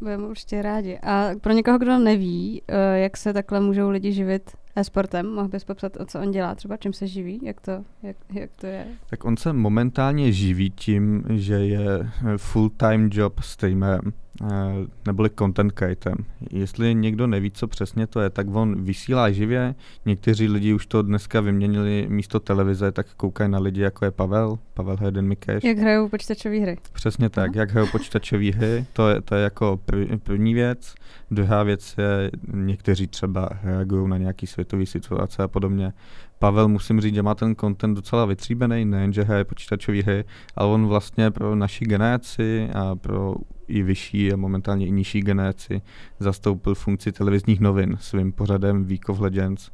Budeme 0.00 0.26
určitě 0.26 0.62
rádi. 0.62 0.98
A 1.02 1.30
pro 1.40 1.52
někoho, 1.52 1.78
kdo 1.78 1.98
neví, 1.98 2.62
eh, 2.68 2.98
jak 2.98 3.16
se 3.16 3.32
takhle 3.32 3.60
můžou 3.60 3.90
lidi 3.90 4.12
živit 4.12 4.50
e-sportem, 4.76 5.26
mohl 5.34 5.48
bys 5.48 5.64
popsat, 5.64 5.96
o 5.96 6.06
co 6.06 6.20
on 6.20 6.30
dělá, 6.30 6.54
třeba 6.54 6.76
čím 6.76 6.92
se 6.92 7.06
živí, 7.06 7.40
jak 7.42 7.60
to, 7.60 7.84
jak, 8.02 8.16
jak 8.32 8.50
to 8.60 8.66
je? 8.66 8.86
Tak 9.10 9.24
on 9.24 9.36
se 9.36 9.52
momentálně 9.52 10.32
živí 10.32 10.70
tím, 10.70 11.24
že 11.34 11.54
je 11.54 12.10
full-time 12.36 13.10
job 13.12 13.40
streamerem. 13.40 14.12
Eh, 14.42 14.86
neboli 15.06 15.30
content 15.38 15.72
creatorem. 15.72 16.18
Jestli 16.50 16.94
někdo 16.94 17.26
neví, 17.26 17.50
co 17.50 17.66
přesně 17.66 18.06
to 18.06 18.20
je, 18.20 18.30
tak 18.30 18.46
on 18.54 18.82
vysílá 18.82 19.30
živě. 19.30 19.74
Někteří 20.06 20.48
lidi 20.48 20.74
už 20.74 20.86
to 20.86 21.02
dneska 21.02 21.40
vyměnili 21.40 22.06
místo 22.08 22.40
televize, 22.40 22.92
tak 22.92 23.06
koukají 23.14 23.50
na 23.50 23.58
lidi, 23.58 23.80
jako 23.80 24.04
je 24.04 24.10
Pavel, 24.10 24.58
Pavel 24.74 24.96
Hayden 24.96 25.26
Mikeš. 25.26 25.64
Jak 25.64 25.78
hrajou 25.78 26.08
počítačové 26.08 26.58
hry. 26.58 26.76
Přesně 26.92 27.28
tak, 27.28 27.54
no. 27.54 27.60
jak 27.60 27.70
hrajou 27.70 27.86
počítačové 27.92 28.50
hry, 28.50 28.86
to 28.92 29.08
je, 29.08 29.20
to 29.20 29.34
je 29.34 29.42
jako 29.42 29.80
první 30.22 30.54
věc. 30.54 30.94
Druhá 31.30 31.62
věc 31.62 31.94
je, 31.98 32.30
někteří 32.54 33.06
třeba 33.06 33.48
reagují 33.62 34.08
na 34.08 34.18
nějaký 34.18 34.46
světový 34.46 34.86
situace 34.86 35.42
a 35.42 35.48
podobně. 35.48 35.92
Pavel, 36.38 36.68
musím 36.68 37.00
říct, 37.00 37.14
že 37.14 37.22
má 37.22 37.34
ten 37.34 37.56
content 37.56 37.96
docela 37.96 38.24
vytříbený, 38.24 38.84
nejenže 38.84 39.22
hraje 39.22 39.44
počítačové 39.44 40.02
hry, 40.02 40.24
ale 40.56 40.68
on 40.68 40.86
vlastně 40.86 41.30
pro 41.30 41.54
naši 41.54 41.84
generaci 41.84 42.68
a 42.74 42.96
pro 42.96 43.34
i 43.68 43.82
vyšší 43.82 44.32
a 44.32 44.36
momentálně 44.36 44.86
i 44.86 44.90
nižší 44.90 45.20
generaci 45.20 45.82
zastoupil 46.18 46.74
funkci 46.74 47.12
televizních 47.12 47.60
novin 47.60 47.96
svým 48.00 48.32
pořadem 48.32 48.84
Week 48.84 49.08
of 49.08 49.20
Legends, 49.20 49.70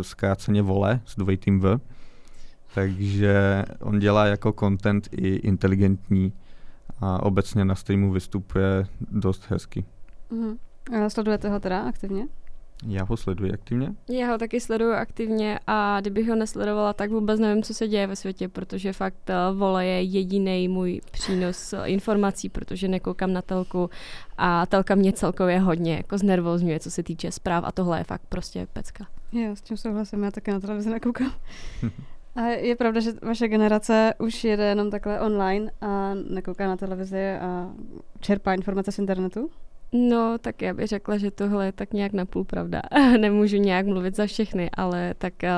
zkráceně 0.00 0.62
vole 0.62 1.00
s 1.04 1.16
dvojitým 1.16 1.60
V. 1.60 1.80
Takže 2.74 3.64
on 3.80 3.98
dělá 3.98 4.26
jako 4.26 4.52
content 4.60 5.08
i 5.12 5.28
inteligentní 5.28 6.32
a 7.00 7.22
obecně 7.22 7.64
na 7.64 7.74
streamu 7.74 8.12
vystupuje 8.12 8.86
dost 9.10 9.50
hezky. 9.50 9.84
Mm. 10.30 10.56
A 11.04 11.10
sledujete 11.10 11.48
ho 11.48 11.60
teda 11.60 11.80
aktivně? 11.80 12.26
Já 12.84 13.04
ho 13.04 13.16
sleduji 13.16 13.52
aktivně. 13.52 13.94
Já 14.08 14.30
ho 14.32 14.38
taky 14.38 14.60
sleduju 14.60 14.92
aktivně 14.92 15.58
a 15.66 16.00
kdybych 16.00 16.28
ho 16.28 16.36
nesledovala, 16.36 16.92
tak 16.92 17.10
vůbec 17.10 17.40
nevím, 17.40 17.62
co 17.62 17.74
se 17.74 17.88
děje 17.88 18.06
ve 18.06 18.16
světě, 18.16 18.48
protože 18.48 18.92
fakt 18.92 19.30
uh, 19.30 19.58
Vole 19.58 19.86
je 19.86 20.02
jediný 20.02 20.68
můj 20.68 21.00
přínos 21.10 21.74
informací, 21.84 22.48
protože 22.48 22.88
nekoukám 22.88 23.32
na 23.32 23.42
telku 23.42 23.90
a 24.38 24.66
telka 24.66 24.94
mě 24.94 25.12
celkově 25.12 25.58
hodně 25.58 25.96
jako 25.96 26.18
znervozňuje, 26.18 26.80
co 26.80 26.90
se 26.90 27.02
týče 27.02 27.32
zpráv 27.32 27.64
a 27.66 27.72
tohle 27.72 28.00
je 28.00 28.04
fakt 28.04 28.22
prostě 28.28 28.66
pecka. 28.72 29.06
Jo, 29.32 29.56
s 29.56 29.60
tím 29.60 29.76
souhlasím, 29.76 30.22
já 30.22 30.30
taky 30.30 30.50
na 30.50 30.60
televizi 30.60 30.90
nekoukám. 30.90 31.32
A 32.36 32.46
je 32.46 32.76
pravda, 32.76 33.00
že 33.00 33.12
vaše 33.22 33.48
generace 33.48 34.14
už 34.18 34.44
jede 34.44 34.64
jenom 34.64 34.90
takhle 34.90 35.20
online 35.20 35.70
a 35.80 36.14
nekouká 36.14 36.66
na 36.66 36.76
televizi 36.76 37.32
a 37.32 37.70
čerpá 38.20 38.54
informace 38.54 38.92
z 38.92 38.98
internetu? 38.98 39.50
No, 39.92 40.38
tak 40.40 40.62
já 40.62 40.74
bych 40.74 40.86
řekla, 40.86 41.18
že 41.18 41.30
tohle 41.30 41.66
je 41.66 41.72
tak 41.72 41.92
nějak 41.92 42.12
napůl 42.12 42.44
pravda. 42.44 42.82
Nemůžu 43.20 43.56
nějak 43.56 43.86
mluvit 43.86 44.16
za 44.16 44.26
všechny, 44.26 44.70
ale 44.70 45.14
tak 45.18 45.44
eh, 45.44 45.50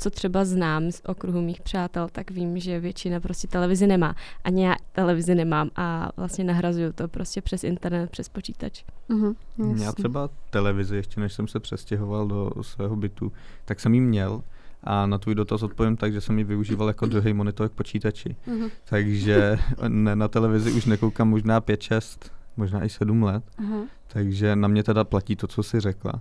co 0.00 0.10
třeba 0.10 0.44
znám 0.44 0.92
z 0.92 1.02
okruhu 1.06 1.40
mých 1.40 1.60
přátel, 1.60 2.08
tak 2.12 2.30
vím, 2.30 2.58
že 2.58 2.80
většina 2.80 3.20
prostě 3.20 3.48
televizi 3.48 3.86
nemá. 3.86 4.14
Ani 4.44 4.64
já 4.64 4.74
televizi 4.92 5.34
nemám 5.34 5.70
a 5.76 6.10
vlastně 6.16 6.44
nahrazuju 6.44 6.92
to 6.92 7.08
prostě 7.08 7.42
přes 7.42 7.64
internet, 7.64 8.10
přes 8.10 8.28
počítač. 8.28 8.84
Uh-huh, 9.10 9.34
já 9.82 9.92
třeba 9.92 10.30
televizi, 10.50 10.96
ještě 10.96 11.20
než 11.20 11.32
jsem 11.32 11.48
se 11.48 11.60
přestěhoval 11.60 12.26
do 12.26 12.50
svého 12.62 12.96
bytu, 12.96 13.32
tak 13.64 13.80
jsem 13.80 13.94
ji 13.94 14.00
měl, 14.00 14.42
a 14.84 15.06
na 15.06 15.18
tvůj 15.18 15.34
dotaz 15.34 15.62
odpovím 15.62 15.96
tak, 15.96 16.12
že 16.12 16.20
jsem 16.20 16.38
ji 16.38 16.44
využíval 16.44 16.88
jako 16.88 17.06
druhý 17.06 17.32
monitor 17.32 17.68
k 17.68 17.72
počítači. 17.72 18.36
Uh-huh. 18.48 18.70
Takže 18.84 19.58
ne, 19.88 20.16
na 20.16 20.28
televizi 20.28 20.72
už 20.72 20.84
nekoukám 20.84 21.28
možná 21.28 21.60
5-6 21.60 22.30
možná 22.60 22.84
i 22.84 22.88
sedm 22.88 23.22
let, 23.22 23.44
Aha. 23.58 23.78
takže 24.06 24.56
na 24.56 24.68
mě 24.68 24.82
teda 24.82 25.04
platí 25.04 25.36
to, 25.36 25.46
co 25.46 25.62
jsi 25.62 25.80
řekla. 25.80 26.12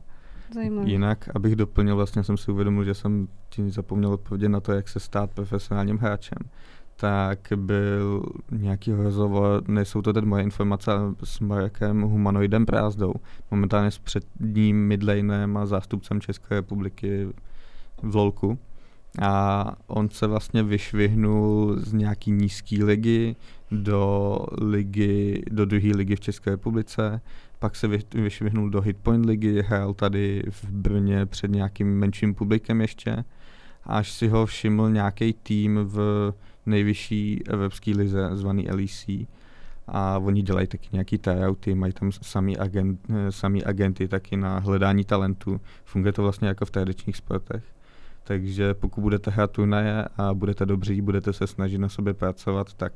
Zajímavé. 0.53 0.89
Jinak, 0.89 1.29
abych 1.35 1.55
doplnil, 1.55 1.95
vlastně 1.95 2.23
jsem 2.23 2.37
si 2.37 2.51
uvědomil, 2.51 2.83
že 2.83 2.93
jsem 2.93 3.27
ti 3.49 3.71
zapomněl 3.71 4.13
odpovědět 4.13 4.49
na 4.49 4.59
to, 4.59 4.71
jak 4.71 4.89
se 4.89 4.99
stát 4.99 5.31
profesionálním 5.31 5.97
hráčem. 5.97 6.37
Tak 6.95 7.39
byl 7.55 8.23
nějaký 8.51 8.91
rozhovor, 8.91 9.63
nejsou 9.67 10.01
to 10.01 10.13
teď 10.13 10.23
moje 10.23 10.43
informace, 10.43 10.91
s 11.23 11.39
Marekem 11.39 12.01
Humanoidem 12.01 12.65
Prázdou, 12.65 13.13
momentálně 13.51 13.91
s 13.91 13.99
předním 13.99 14.87
midlanem 14.87 15.57
a 15.57 15.65
zástupcem 15.65 16.21
České 16.21 16.55
republiky 16.55 17.27
v 18.03 18.15
LOLku. 18.15 18.59
A 19.21 19.75
on 19.87 20.09
se 20.09 20.27
vlastně 20.27 20.63
vyšvihnul 20.63 21.75
z 21.79 21.93
nějaký 21.93 22.31
nízký 22.31 22.83
ligy, 22.83 23.35
do 23.71 24.39
ligy, 24.61 25.43
do 25.51 25.65
druhé 25.65 25.87
ligy 25.95 26.15
v 26.15 26.19
České 26.19 26.49
republice, 26.49 27.21
pak 27.59 27.75
se 27.75 27.87
vyšvihnul 28.13 28.69
do 28.69 28.81
Hitpoint 28.81 29.25
ligy, 29.25 29.61
hrál 29.61 29.93
tady 29.93 30.43
v 30.49 30.71
Brně 30.71 31.25
před 31.25 31.51
nějakým 31.51 31.99
menším 31.99 32.35
publikem 32.35 32.81
ještě, 32.81 33.23
až 33.83 34.11
si 34.11 34.27
ho 34.27 34.45
všiml 34.45 34.89
nějaký 34.89 35.33
tým 35.33 35.79
v 35.83 36.33
nejvyšší 36.65 37.41
evropské 37.47 37.91
lize 37.91 38.29
zvaný 38.33 38.67
LEC 38.71 39.05
a 39.87 40.17
oni 40.17 40.41
dělají 40.41 40.67
taky 40.67 40.87
nějaký 40.91 41.17
tryouty, 41.17 41.75
mají 41.75 41.93
tam 41.93 42.11
samý, 42.11 42.57
agent, 42.57 42.99
samý 43.29 43.63
agenty 43.63 44.07
taky 44.07 44.37
na 44.37 44.59
hledání 44.59 45.05
talentu. 45.05 45.61
Funguje 45.85 46.13
to 46.13 46.21
vlastně 46.21 46.47
jako 46.47 46.65
v 46.65 46.71
tradičních 46.71 47.15
sportech. 47.17 47.63
Takže 48.29 48.73
pokud 48.73 49.01
budete 49.01 49.31
hrát 49.31 49.51
turnaje 49.51 50.05
a 50.17 50.33
budete 50.33 50.65
dobří, 50.65 51.01
budete 51.01 51.33
se 51.33 51.47
snažit 51.47 51.77
na 51.77 51.89
sobě 51.89 52.13
pracovat, 52.13 52.73
tak 52.73 52.93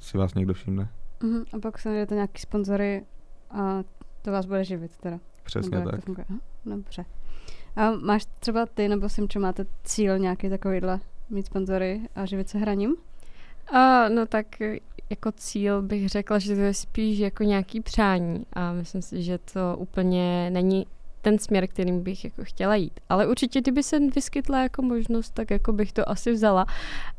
si 0.00 0.18
vás 0.18 0.34
někdo 0.34 0.54
všimne. 0.54 0.88
Uh-huh. 1.20 1.44
A 1.52 1.58
pak 1.58 1.78
se 1.78 1.88
najdete 1.88 2.14
nějaký 2.14 2.40
sponzory 2.40 3.04
a 3.50 3.82
to 4.22 4.32
vás 4.32 4.46
bude 4.46 4.64
živit 4.64 4.96
teda. 4.96 5.18
Přesně 5.44 5.80
tak. 5.80 6.04
To 6.04 6.12
Aha, 6.28 6.38
dobře. 6.64 7.04
A 7.76 7.90
máš 7.90 8.26
třeba 8.40 8.66
ty 8.66 8.88
nebo 8.88 9.08
čo 9.28 9.40
máte 9.40 9.66
cíl 9.84 10.18
nějaký 10.18 10.48
takovýhle 10.48 11.00
mít 11.30 11.46
sponzory 11.46 12.00
a 12.14 12.26
živit 12.26 12.48
se 12.48 12.58
hraním? 12.58 12.96
A, 13.72 14.08
no 14.08 14.26
tak 14.26 14.46
jako 15.10 15.32
cíl 15.32 15.82
bych 15.82 16.08
řekla, 16.08 16.38
že 16.38 16.54
to 16.54 16.60
je 16.60 16.74
spíš 16.74 17.18
jako 17.18 17.42
nějaký 17.42 17.80
přání 17.80 18.46
a 18.52 18.72
myslím 18.72 19.02
si, 19.02 19.22
že 19.22 19.38
to 19.38 19.76
úplně 19.78 20.50
není 20.50 20.86
ten 21.26 21.38
směr, 21.38 21.66
kterým 21.66 22.02
bych 22.02 22.24
jako 22.24 22.44
chtěla 22.44 22.74
jít. 22.74 23.00
Ale 23.08 23.26
určitě, 23.26 23.60
kdyby 23.60 23.82
se 23.82 23.98
vyskytla 24.00 24.62
jako 24.62 24.82
možnost, 24.82 25.34
tak 25.34 25.50
jako 25.50 25.72
bych 25.72 25.92
to 25.92 26.08
asi 26.08 26.32
vzala. 26.32 26.66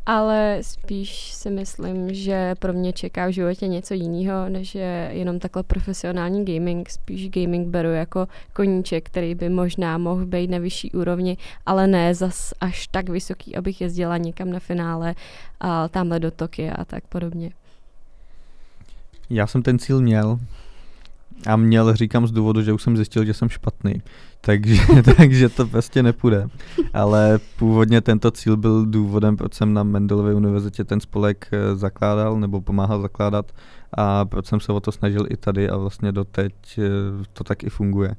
Ale 0.06 0.60
spíš 0.62 1.34
si 1.34 1.50
myslím, 1.50 2.14
že 2.14 2.56
pro 2.56 2.74
mě 2.74 2.94
čeká 2.94 3.28
v 3.28 3.32
životě 3.32 3.68
něco 3.68 3.94
jiného, 3.94 4.50
než 4.50 4.76
je 4.76 5.10
jenom 5.14 5.40
takhle 5.40 5.64
profesionální 5.64 6.46
gaming. 6.46 6.90
Spíš 6.90 7.30
gaming 7.30 7.68
beru 7.68 7.90
jako 7.90 8.28
koníček, 8.54 9.06
který 9.06 9.36
by 9.36 9.50
možná 9.50 9.98
mohl 9.98 10.26
být 10.26 10.50
na 10.50 10.58
vyšší 10.58 10.92
úrovni, 10.92 11.38
ale 11.66 11.88
ne 11.88 12.16
zas 12.16 12.54
až 12.62 12.88
tak 12.88 13.10
vysoký, 13.10 13.56
abych 13.56 13.82
jezdila 13.82 14.18
někam 14.18 14.52
na 14.52 14.60
finále 14.60 15.16
a 15.60 15.88
tamhle 15.88 16.20
do 16.20 16.32
Tokia 16.32 16.76
a 16.76 16.86
tak 16.86 17.08
podobně. 17.08 17.52
Já 19.30 19.48
jsem 19.48 19.64
ten 19.64 19.80
cíl 19.80 20.02
měl, 20.02 20.40
a 21.46 21.56
měl, 21.56 21.96
říkám 21.96 22.27
z 22.27 22.32
důvodu, 22.32 22.62
že 22.62 22.74
už 22.74 22.84
jsem 22.84 22.98
zjistil, 22.98 23.25
že 23.25 23.34
jsem 23.34 23.50
špatný. 23.50 24.01
Takže, 24.41 24.82
takže 25.17 25.50
to 25.50 25.67
prostě 25.67 26.03
nepůjde. 26.03 26.48
Ale 26.94 27.39
původně 27.60 28.01
tento 28.01 28.32
cíl 28.32 28.58
byl 28.58 28.86
důvodem, 28.86 29.38
proč 29.38 29.53
jsem 29.53 29.74
na 29.74 29.84
Mendelově 29.84 30.34
univerzitě 30.34 30.84
ten 30.84 31.00
spolek 31.00 31.48
eh, 31.51 31.75
zakládal 31.75 32.39
nebo 32.39 32.62
pomáhal 32.62 33.01
zakládat 33.01 33.51
a 33.94 34.25
proč 34.25 34.46
jsem 34.46 34.60
se 34.60 34.72
o 34.72 34.79
to 34.79 34.91
snažil 34.91 35.25
i 35.29 35.38
tady 35.38 35.70
a 35.70 35.77
vlastně 35.77 36.12
doteď 36.12 36.53
eh, 36.77 36.82
to 37.34 37.44
tak 37.44 37.63
i 37.63 37.70
funguje. 37.70 38.15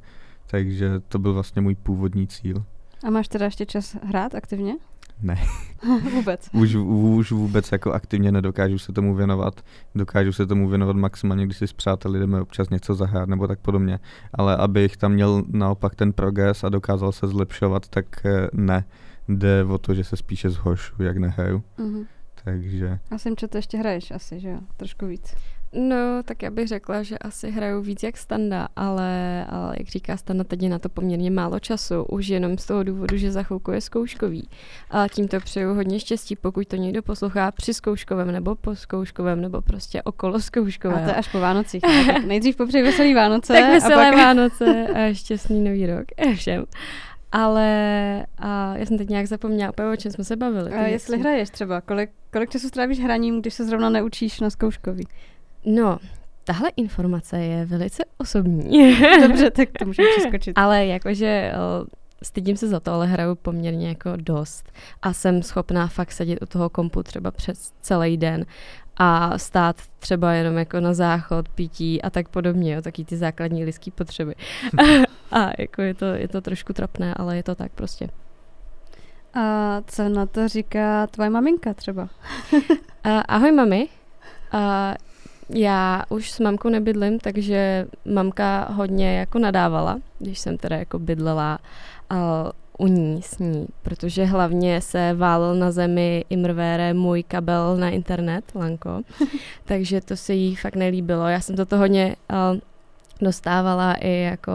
Takže 0.47 1.01
to 1.09 1.19
byl 1.19 1.35
vlastně 1.35 1.63
můj 1.63 1.75
původní 1.75 2.27
cíl. 2.27 2.65
A 3.07 3.11
máš 3.11 3.29
teda 3.29 3.45
ještě 3.45 3.67
čas 3.67 3.97
hrát 4.03 4.35
aktivně? 4.35 4.75
Ne. 5.23 5.39
vůbec. 6.15 6.49
už, 6.53 6.75
už 6.75 7.33
vůbec 7.33 7.73
jako 7.73 7.93
aktivně 7.93 8.33
nedokážu 8.33 8.79
se 8.79 8.93
tomu 8.93 9.15
věnovat. 9.15 9.65
Dokážu 9.95 10.33
se 10.33 10.47
tomu 10.47 10.69
věnovat 10.69 10.97
maximálně, 10.97 11.45
když 11.45 11.59
si 11.59 11.67
s 11.67 11.73
přáteli 11.73 12.19
jdeme 12.19 12.41
občas 12.41 12.71
něco 12.71 12.95
zahrát 12.95 13.29
nebo 13.29 13.47
tak 13.47 13.59
podobně. 13.59 13.99
Ale 14.33 14.57
abych 14.57 14.97
tam 14.97 15.13
měl 15.13 15.45
naopak 15.49 15.95
ten 15.95 16.13
progres 16.13 16.65
a 16.65 16.69
dokázal 16.69 17.13
se 17.13 17.29
zlepšovat, 17.29 17.89
tak 17.89 18.27
eh, 18.27 18.49
ne. 18.53 18.85
Jde 19.29 19.65
o 19.65 19.79
to, 19.79 19.95
že 19.95 20.05
se 20.05 20.17
spíše 20.17 20.51
zhoršu, 20.51 21.03
jak 21.03 21.17
nehraju. 21.17 21.63
Mm-hmm. 21.79 22.07
Takže... 22.45 22.99
A 23.11 23.19
jsem 23.19 23.35
to 23.35 23.57
ještě 23.59 23.79
hraješ 23.79 24.11
asi, 24.11 24.41
že 24.41 24.49
jo? 24.49 24.59
Trošku 24.77 25.07
víc. 25.07 25.35
No, 25.73 26.23
tak 26.25 26.43
já 26.43 26.51
bych 26.51 26.69
řekla, 26.69 27.03
že 27.03 27.19
asi 27.19 27.51
hraju 27.51 27.83
víc 27.83 28.03
jak 28.03 28.17
Standa, 28.17 28.69
ale, 28.77 29.45
ale 29.49 29.77
jak 29.79 29.89
říká 29.89 30.17
Standa, 30.17 30.45
teď 30.45 30.63
je 30.63 30.69
na 30.69 30.79
to 30.79 30.89
poměrně 30.89 31.31
málo 31.31 31.59
času, 31.59 32.03
už 32.03 32.29
jenom 32.29 32.59
z 32.59 32.67
toho 32.67 32.83
důvodu, 32.83 33.17
že 33.17 33.33
za 33.33 33.43
chvilku 33.43 33.71
je 33.71 33.81
zkouškový. 33.81 34.49
A 34.91 35.09
tímto 35.09 35.41
přeju 35.41 35.75
hodně 35.75 36.01
štěstí, 36.01 36.37
pokud 36.37 36.69
to 36.69 36.77
někdo 36.77 37.03
poslouchá 37.03 37.51
při 37.51 37.75
zkouškovém 37.75 38.33
nebo 38.33 38.55
po 38.55 38.75
zkouškovém 38.75 39.41
nebo 39.41 39.63
prostě 39.63 40.03
okolo 40.03 40.41
zkouškového. 40.41 41.01
A 41.01 41.05
to 41.05 41.11
je 41.11 41.15
až 41.15 41.29
po 41.29 41.41
Vánocích. 41.41 41.83
tak 42.07 42.25
nejdřív 42.25 42.57
popřeji 42.57 42.85
veselý 42.85 43.15
Vánoce. 43.15 43.53
tak 43.61 43.71
veselé 43.71 44.09
a 44.09 44.11
pak... 44.11 44.19
Vánoce 44.19 44.87
a 44.95 45.15
šťastný 45.15 45.61
nový 45.61 45.87
rok 45.87 46.05
všem. 46.35 46.65
Ale 47.33 47.67
a 48.39 48.77
já 48.77 48.87
jsem 48.87 48.99
teď 48.99 49.09
nějak 49.09 49.27
zapomněla, 49.27 49.73
o 49.93 49.97
čem 49.97 50.13
jsme 50.13 50.25
se 50.25 50.37
bavili. 50.37 50.73
A 50.73 50.87
jestli 50.87 51.19
hraješ 51.19 51.51
třeba, 51.51 51.81
kolik, 51.81 52.11
kolik 52.33 52.51
času 52.51 52.69
strávíš 52.69 53.01
hraním, 53.01 53.41
když 53.41 53.55
se 53.55 53.65
zrovna 53.65 53.91
neučíš 53.91 54.41
na 54.41 54.51
zkouškový? 54.51 55.07
No, 55.69 55.99
tahle 56.45 56.71
informace 56.77 57.39
je 57.39 57.67
velice 57.67 58.05
osobní. 58.19 59.01
Dobře, 59.21 59.51
tak 59.51 59.69
to 59.79 59.85
můžeme 59.85 60.09
přeskočit. 60.17 60.59
ale 60.59 60.87
jakože 60.87 61.53
stydím 62.23 62.57
se 62.57 62.69
za 62.69 62.81
to, 62.81 62.93
ale 62.93 63.07
hraju 63.07 63.35
poměrně 63.35 63.89
jako 63.89 64.11
dost. 64.17 64.73
A 65.03 65.13
jsem 65.13 65.43
schopná 65.43 65.87
fakt 65.87 66.13
sedět 66.13 66.43
u 66.43 66.47
toho 66.47 66.69
kompu 66.69 67.03
třeba 67.03 67.31
přes 67.31 67.73
celý 67.81 68.17
den 68.17 68.47
a 68.97 69.39
stát 69.39 69.77
třeba 69.99 70.33
jenom 70.33 70.59
jako 70.59 70.81
na 70.81 70.95
záchod, 70.95 71.49
pití 71.49 72.03
a 72.03 72.11
tak 72.11 72.29
podobně, 72.29 72.75
jo, 72.75 72.83
taky 72.83 73.05
ty 73.05 73.17
základní 73.17 73.65
lidské 73.65 73.91
potřeby. 73.91 74.35
a 75.31 75.51
jako 75.59 75.83
je 75.83 75.95
to, 75.95 76.05
je 76.05 76.29
to 76.29 76.41
trošku 76.41 76.73
trapné, 76.73 77.15
ale 77.15 77.37
je 77.37 77.43
to 77.43 77.55
tak 77.55 77.73
prostě. 77.73 78.09
A 79.35 79.77
co 79.87 80.09
na 80.09 80.27
to 80.27 80.49
říká 80.49 81.07
tvoje 81.07 81.31
maminka 81.31 81.75
třeba? 81.75 82.09
ahoj 83.29 83.53
mami, 83.53 83.89
a 84.53 84.95
já 85.55 86.03
už 86.09 86.31
s 86.31 86.41
mamkou 86.41 86.69
nebydlím, 86.69 87.19
takže 87.19 87.87
mamka 88.05 88.69
hodně 88.73 89.19
jako 89.19 89.39
nadávala, 89.39 89.99
když 90.19 90.39
jsem 90.39 90.59
teda 90.59 90.77
jako 90.77 90.99
bydlela 90.99 91.59
uh, 92.11 92.19
u 92.79 92.87
ní 92.87 93.23
s 93.23 93.39
ní, 93.39 93.67
protože 93.83 94.25
hlavně 94.25 94.81
se 94.81 95.15
válel 95.15 95.55
na 95.55 95.71
zemi 95.71 96.25
imrvére 96.31 96.95
můj 96.95 97.23
kabel 97.23 97.77
na 97.77 97.91
internet, 97.91 98.45
Lanko, 98.55 99.03
takže 99.65 100.01
to 100.01 100.17
se 100.17 100.35
jí 100.35 100.57
fakt 100.57 100.77
nelíbilo. 100.77 101.29
Já 101.29 101.41
jsem 101.41 101.57
toto 101.57 101.79
hodně 101.79 102.17
uh, 102.31 102.59
dostávala 103.21 103.95
i 103.95 104.21
jako 104.21 104.53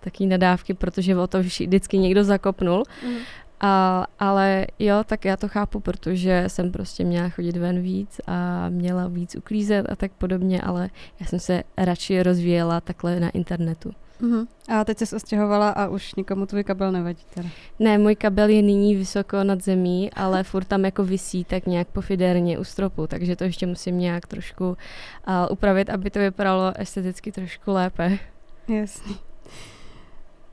taky 0.00 0.26
nadávky, 0.26 0.74
protože 0.74 1.16
o 1.16 1.26
to 1.26 1.40
vždycky 1.40 1.98
někdo 1.98 2.24
zakopnul. 2.24 2.82
Mm. 3.04 3.16
A, 3.60 4.04
ale 4.18 4.66
jo, 4.78 5.04
tak 5.06 5.24
já 5.24 5.36
to 5.36 5.48
chápu, 5.48 5.80
protože 5.80 6.44
jsem 6.46 6.72
prostě 6.72 7.04
měla 7.04 7.28
chodit 7.28 7.56
ven 7.56 7.82
víc 7.82 8.20
a 8.26 8.68
měla 8.68 9.08
víc 9.08 9.36
uklízet 9.36 9.86
a 9.92 9.96
tak 9.96 10.12
podobně, 10.12 10.62
ale 10.62 10.90
já 11.20 11.26
jsem 11.26 11.38
se 11.38 11.62
radši 11.78 12.22
rozvíjela 12.22 12.80
takhle 12.80 13.20
na 13.20 13.30
internetu. 13.30 13.92
Uh-huh. 14.20 14.46
A 14.68 14.84
teď 14.84 14.98
se 14.98 15.16
ostěhovala 15.16 15.70
a 15.70 15.88
už 15.88 16.14
nikomu 16.14 16.46
tvůj 16.46 16.64
kabel 16.64 16.92
nevadí 16.92 17.22
teda? 17.34 17.48
Ne, 17.78 17.98
můj 17.98 18.16
kabel 18.16 18.48
je 18.48 18.62
nyní 18.62 18.96
vysoko 18.96 19.44
nad 19.44 19.62
zemí, 19.62 20.10
ale 20.12 20.42
furt 20.44 20.64
tam 20.64 20.84
jako 20.84 21.04
visí 21.04 21.44
tak 21.44 21.66
nějak 21.66 21.88
pofiderně 21.88 22.58
u 22.58 22.64
stropu, 22.64 23.06
takže 23.06 23.36
to 23.36 23.44
ještě 23.44 23.66
musím 23.66 23.98
nějak 23.98 24.26
trošku 24.26 24.68
uh, 24.68 24.74
upravit, 25.50 25.90
aby 25.90 26.10
to 26.10 26.18
vypadalo 26.18 26.72
esteticky 26.76 27.32
trošku 27.32 27.70
lépe. 27.70 28.18
Jasný. 28.68 29.16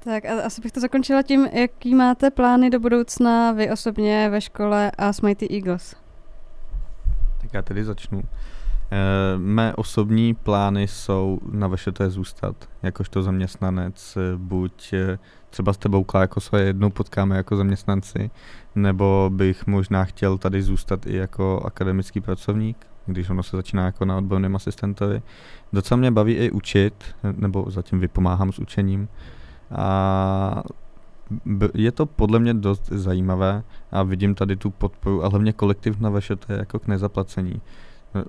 Tak 0.04 0.26
a 0.26 0.42
asi 0.42 0.62
bych 0.62 0.72
to 0.72 0.80
zakončila 0.80 1.22
tím, 1.22 1.46
jaký 1.46 1.96
máte 1.96 2.32
plány 2.32 2.70
do 2.70 2.80
budoucna 2.80 3.52
vy 3.52 3.72
osobně 3.72 4.30
ve 4.30 4.42
škole 4.42 4.92
a 4.98 5.14
s 5.14 5.22
Mighty 5.22 5.48
Eagles. 5.56 5.96
Tak 7.42 7.54
já 7.54 7.62
tedy 7.62 7.84
začnu. 7.84 8.24
E, 8.92 9.38
mé 9.38 9.76
osobní 9.76 10.34
plány 10.34 10.88
jsou 10.88 11.40
na 11.52 11.68
VŠT 11.68 12.02
zůstat, 12.08 12.56
jakožto 12.84 13.24
zaměstnanec, 13.24 14.18
buď 14.38 14.94
eh, 14.94 15.20
třeba 15.50 15.74
s 15.74 15.78
tebou, 15.78 16.06
jako 16.20 16.42
se 16.42 16.62
jednou 16.62 16.90
potkáme 16.90 17.38
jako 17.38 17.56
zaměstnanci, 17.56 18.32
nebo 18.76 19.30
bych 19.34 19.68
možná 19.68 20.04
chtěl 20.04 20.38
tady 20.38 20.62
zůstat 20.62 21.06
i 21.06 21.16
jako 21.16 21.62
akademický 21.66 22.22
pracovník, 22.22 22.78
když 23.06 23.30
ono 23.30 23.44
se 23.44 23.58
začíná 23.58 23.86
jako 23.86 24.06
na 24.06 24.18
odborném 24.18 24.56
asistentovi. 24.56 25.22
Docela 25.74 25.98
mě 25.98 26.12
baví 26.12 26.34
i 26.34 26.52
učit, 26.52 27.04
nebo 27.32 27.66
zatím 27.68 28.00
vypomáhám 28.00 28.52
s 28.52 28.60
učením, 28.60 29.08
a 29.76 30.64
je 31.74 31.92
to 31.92 32.06
podle 32.06 32.40
mě 32.40 32.54
dost 32.54 32.90
zajímavé 32.90 33.64
a 33.92 34.04
vidím 34.04 34.36
tady 34.36 34.56
tu 34.56 34.70
podporu 34.70 35.26
a 35.26 35.28
hlavně 35.28 35.54
kolektiv 35.54 36.00
na 36.00 36.20
VŠT 36.20 36.46
jako 36.50 36.80
k 36.80 36.88
nezaplacení. 36.88 37.62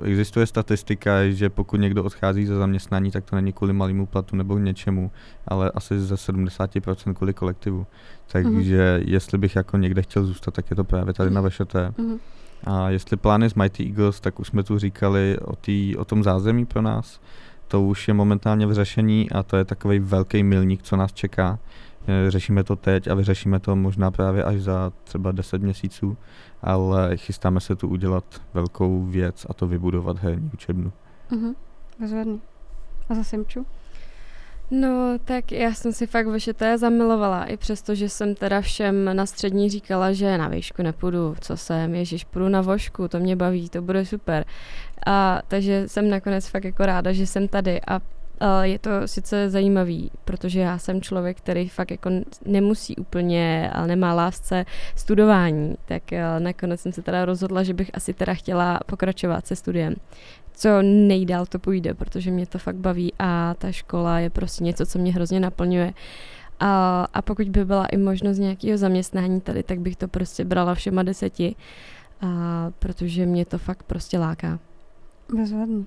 Existuje 0.03 0.47
statistika, 0.47 1.31
že 1.31 1.51
pokud 1.51 1.77
někdo 1.77 2.05
odchází 2.05 2.47
ze 2.47 2.57
zaměstnání, 2.57 3.11
tak 3.11 3.25
to 3.25 3.37
není 3.37 3.53
kvůli 3.53 3.73
malému 3.73 4.07
platu 4.07 4.37
nebo 4.37 4.59
něčemu, 4.59 5.11
ale 5.49 5.71
asi 5.75 6.01
ze 6.01 6.15
70% 6.15 7.15
kvůli 7.15 7.35
kolektivu. 7.35 7.87
Takže 8.33 8.99
mm-hmm. 8.99 9.09
jestli 9.09 9.39
bych 9.39 9.57
jako 9.57 9.77
někde 9.77 10.03
chtěl 10.03 10.25
zůstat, 10.25 10.55
tak 10.55 10.71
je 10.71 10.77
to 10.77 10.85
právě 10.85 11.15
tady 11.15 11.31
na 11.31 11.49
VŠT. 11.49 11.75
Mm-hmm. 11.75 12.19
A 12.65 12.91
jestli 12.91 13.17
plány 13.17 13.51
s 13.51 13.55
Mighty 13.55 13.87
Eagles, 13.87 14.21
tak 14.21 14.41
už 14.41 14.49
jsme 14.49 14.63
tu 14.63 14.79
říkali 14.79 15.39
o, 15.39 15.57
tý, 15.57 15.97
o 15.97 16.05
tom 16.05 16.23
zázemí 16.23 16.67
pro 16.67 16.83
nás 16.83 17.21
to 17.69 17.83
už 17.83 18.09
je 18.09 18.15
momentálně 18.15 18.67
v 18.67 18.73
řešení 18.73 19.31
a 19.31 19.43
to 19.43 19.57
je 19.57 19.65
takový 19.65 19.99
velký 19.99 20.43
milník, 20.43 20.83
co 20.83 20.97
nás 20.97 21.13
čeká. 21.13 21.59
Eh, 22.07 22.31
řešíme 22.31 22.65
to 22.65 22.77
teď 22.77 23.09
a 23.09 23.15
vyřešíme 23.15 23.61
to 23.61 23.77
možná 23.77 24.11
právě 24.11 24.45
až 24.45 24.61
za 24.61 24.93
třeba 25.05 25.33
10 25.33 25.63
měsíců, 25.63 26.17
ale 26.63 27.17
chystáme 27.17 27.61
se 27.61 27.77
tu 27.77 27.89
udělat 27.89 28.25
velkou 28.55 29.05
věc 29.05 29.47
a 29.51 29.55
to 29.55 29.67
vybudovat 29.67 30.19
herní 30.19 30.51
učebnu. 30.55 30.93
Mhm, 31.31 31.55
bezvadný. 32.01 32.41
A 33.09 33.15
za 33.15 33.25
Simču? 33.25 33.67
No, 34.71 35.19
tak 35.25 35.53
já 35.53 35.75
jsem 35.75 35.93
si 35.93 36.07
fakt 36.07 36.27
VŠT 36.27 36.63
zamilovala, 36.77 37.45
i 37.45 37.57
přesto, 37.57 37.95
že 37.95 38.09
jsem 38.09 38.35
teda 38.35 38.61
všem 38.61 39.17
na 39.17 39.27
střední 39.27 39.71
říkala, 39.71 40.13
že 40.13 40.39
na 40.39 40.49
výšku 40.49 40.83
nepůjdu, 40.83 41.35
co 41.41 41.57
jsem, 41.57 41.95
ježiš, 41.95 42.25
půjdu 42.25 42.49
na 42.49 42.61
vošku, 42.61 43.09
to 43.09 43.19
mě 43.19 43.37
baví, 43.37 43.69
to 43.69 43.83
bude 43.83 44.05
super. 44.05 44.45
A 45.07 45.43
takže 45.49 45.89
jsem 45.89 46.11
nakonec 46.11 46.49
fakt 46.49 46.65
jako 46.65 46.87
ráda, 46.87 47.13
že 47.13 47.27
jsem 47.27 47.49
tady 47.49 47.81
a 47.89 48.01
je 48.63 48.79
to 48.79 48.91
sice 49.07 49.51
zajímavý, 49.51 50.11
protože 50.25 50.61
já 50.61 50.79
jsem 50.79 51.01
člověk, 51.01 51.37
který 51.37 51.69
fakt 51.69 51.91
jako 51.91 52.11
nemusí 52.47 52.97
úplně, 52.97 53.71
ale 53.75 53.87
nemá 53.87 54.15
lásce 54.15 54.65
studování, 54.97 55.75
tak 55.85 56.03
nakonec 56.39 56.81
jsem 56.81 56.93
se 56.93 57.03
teda 57.03 57.25
rozhodla, 57.25 57.63
že 57.63 57.75
bych 57.75 57.91
asi 57.95 58.15
teda 58.15 58.35
chtěla 58.35 58.81
pokračovat 58.87 59.47
se 59.47 59.57
studiem 59.57 59.95
co 60.55 60.83
nejdál 60.83 61.47
to 61.47 61.59
půjde, 61.59 61.95
protože 61.95 62.31
mě 62.31 62.47
to 62.47 62.59
fakt 62.59 62.77
baví 62.77 63.13
a 63.19 63.55
ta 63.59 63.73
škola 63.73 64.19
je 64.19 64.31
prostě 64.31 64.65
něco, 64.65 64.87
co 64.87 64.99
mě 64.99 65.13
hrozně 65.13 65.41
naplňuje. 65.41 65.95
A, 66.61 67.07
a 67.15 67.23
pokud 67.23 67.49
by 67.49 67.65
byla 67.65 67.87
i 67.87 67.97
možnost 67.97 68.39
nějakého 68.39 68.79
zaměstnání 68.79 69.41
tady, 69.41 69.63
tak 69.63 69.81
bych 69.81 69.97
to 69.97 70.09
prostě 70.09 70.45
brala 70.45 70.75
všema 70.75 71.03
deseti, 71.03 71.55
a, 72.21 72.71
protože 72.79 73.27
mě 73.27 73.45
to 73.45 73.59
fakt 73.59 73.83
prostě 73.83 74.19
láká. 74.19 74.59
Bezvadný. 75.37 75.87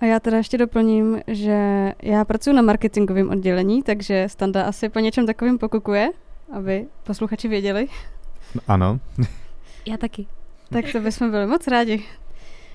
A 0.00 0.04
já 0.04 0.20
teda 0.20 0.36
ještě 0.36 0.58
doplním, 0.58 1.20
že 1.26 1.92
já 2.02 2.24
pracuji 2.24 2.52
na 2.52 2.62
marketingovém 2.62 3.30
oddělení, 3.30 3.82
takže 3.82 4.26
Standa 4.28 4.62
asi 4.62 4.88
po 4.88 4.98
něčem 4.98 5.26
takovým 5.26 5.58
pokukuje, 5.58 6.10
aby 6.52 6.86
posluchači 7.04 7.48
věděli. 7.48 7.88
Ano. 8.68 9.00
já 9.86 9.96
taky. 9.96 10.26
Tak 10.70 10.84
to 10.92 11.00
bychom 11.00 11.30
byli 11.30 11.46
moc 11.46 11.66
rádi. 11.66 12.04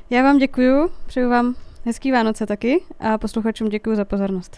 Já 0.10 0.24
vám 0.24 0.38
děkuju, 0.38 0.92
přeju 1.06 1.30
vám 1.30 1.56
hezký 1.86 2.12
Vánoce 2.12 2.46
taky 2.46 2.84
a 3.00 3.18
posluchačům 3.18 3.70
děkuji 3.70 3.96
za 3.96 4.06
pozornost. 4.06 4.58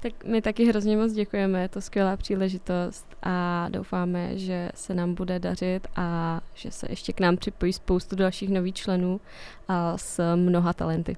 Tak 0.00 0.24
my 0.24 0.42
taky 0.42 0.64
hrozně 0.64 0.96
moc 0.96 1.12
děkujeme, 1.12 1.62
je 1.62 1.68
to 1.68 1.80
skvělá 1.80 2.16
příležitost 2.16 3.06
a 3.22 3.66
doufáme, 3.68 4.38
že 4.38 4.70
se 4.74 4.94
nám 4.94 5.14
bude 5.14 5.38
dařit 5.38 5.86
a 5.96 6.40
že 6.54 6.70
se 6.70 6.86
ještě 6.90 7.12
k 7.12 7.20
nám 7.20 7.36
připojí 7.36 7.72
spoustu 7.72 8.16
dalších 8.16 8.50
nových 8.50 8.74
členů 8.74 9.20
a 9.68 9.98
s 9.98 10.36
mnoha 10.36 10.72
talenty. 10.72 11.16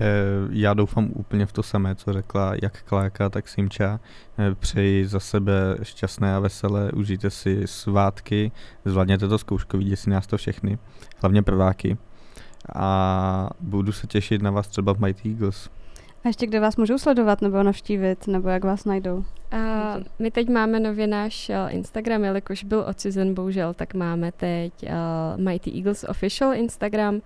Eh, 0.00 0.04
já 0.50 0.74
doufám 0.74 1.08
úplně 1.14 1.46
v 1.46 1.52
to 1.52 1.62
samé, 1.62 1.94
co 1.94 2.12
řekla 2.12 2.52
jak 2.62 2.82
Kláka, 2.82 3.28
tak 3.28 3.48
Simča. 3.48 4.00
Eh, 4.38 4.54
přeji 4.54 5.06
za 5.06 5.20
sebe 5.20 5.76
šťastné 5.82 6.34
a 6.34 6.38
veselé, 6.38 6.92
užijte 6.92 7.30
si 7.30 7.62
svátky, 7.64 8.52
zvládněte 8.84 9.28
to 9.28 9.38
zkouškový, 9.38 9.84
děsí 9.84 10.10
nás 10.10 10.26
to 10.26 10.36
všechny, 10.36 10.78
hlavně 11.22 11.42
prváky 11.42 11.96
a 12.74 13.50
budu 13.60 13.92
se 13.92 14.06
těšit 14.06 14.42
na 14.42 14.50
vás 14.50 14.68
třeba 14.68 14.94
v 14.94 14.98
Mighty 14.98 15.28
Eagles. 15.30 15.70
A 16.24 16.28
ještě 16.28 16.46
kde 16.46 16.60
vás 16.60 16.76
můžou 16.76 16.98
sledovat 16.98 17.42
nebo 17.42 17.62
navštívit, 17.62 18.26
nebo 18.26 18.48
jak 18.48 18.64
vás 18.64 18.84
najdou? 18.84 19.16
Uh, 19.16 19.62
my 20.18 20.30
teď 20.30 20.48
máme 20.48 20.80
nově 20.80 21.06
náš 21.06 21.48
uh, 21.48 21.74
Instagram, 21.74 22.24
jelikož 22.24 22.64
byl 22.64 22.84
odcizen 22.88 23.34
bohužel, 23.34 23.74
tak 23.74 23.94
máme 23.94 24.32
teď 24.32 24.72
Mighty 25.36 25.76
Eagles 25.76 26.04
Official 26.08 26.54
Instagram 26.54 27.20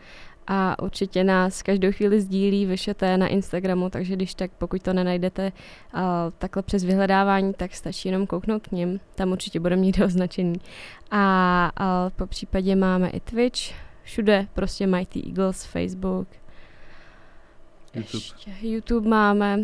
a 0.54 0.82
určitě 0.82 1.24
nás 1.24 1.62
každou 1.62 1.92
chvíli 1.92 2.20
sdílí, 2.20 2.66
vyšete 2.66 3.16
na 3.16 3.26
Instagramu, 3.26 3.90
takže 3.90 4.16
když 4.16 4.34
tak, 4.34 4.50
pokud 4.58 4.82
to 4.82 4.92
nenajdete 4.92 5.52
uh, 5.94 6.00
takhle 6.38 6.62
přes 6.62 6.84
vyhledávání, 6.84 7.54
tak 7.54 7.74
stačí 7.74 8.08
jenom 8.08 8.26
kouknout 8.26 8.66
k 8.68 8.72
ním, 8.72 9.00
tam 9.14 9.32
určitě 9.32 9.60
bude 9.60 9.76
mít 9.76 10.00
označený. 10.04 10.60
A, 11.10 11.72
a 11.76 12.10
po 12.16 12.26
případě 12.26 12.76
máme 12.76 13.08
i 13.08 13.20
Twitch, 13.20 13.60
všude 14.02 14.46
prostě 14.54 14.86
Mighty 14.86 15.22
Eagles, 15.26 15.64
Facebook. 15.64 16.28
YouTube. 17.94 18.18
Ještě 18.18 18.52
YouTube 18.62 19.08
máme, 19.08 19.60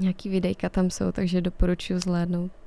nějaký 0.00 0.28
videjka 0.28 0.68
tam 0.68 0.90
jsou, 0.90 1.12
takže 1.12 1.40
doporučuji 1.40 1.98
zhlédnout. 1.98 2.61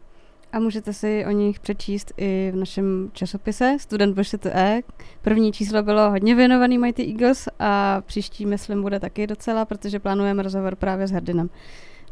A 0.56 0.60
můžete 0.60 0.94
si 0.94 1.26
o 1.26 1.32
nich 1.32 1.60
přečíst 1.60 2.14
i 2.18 2.52
v 2.54 2.56
našem 2.56 3.10
časopise 3.14 3.78
Student 3.80 4.20
VŠTE. 4.20 4.82
První 5.22 5.52
číslo 5.54 5.84
bylo 5.84 6.10
hodně 6.10 6.36
věnovaný 6.36 6.78
Mighty 6.78 7.12
Eagles 7.12 7.50
a 7.60 8.02
příští, 8.06 8.46
myslím, 8.46 8.82
bude 8.82 9.00
taky 9.00 9.28
docela, 9.28 9.66
protože 9.66 10.00
plánujeme 10.00 10.44
rozhovor 10.44 10.76
právě 10.76 11.08
s 11.08 11.12
Hardinem. 11.12 11.50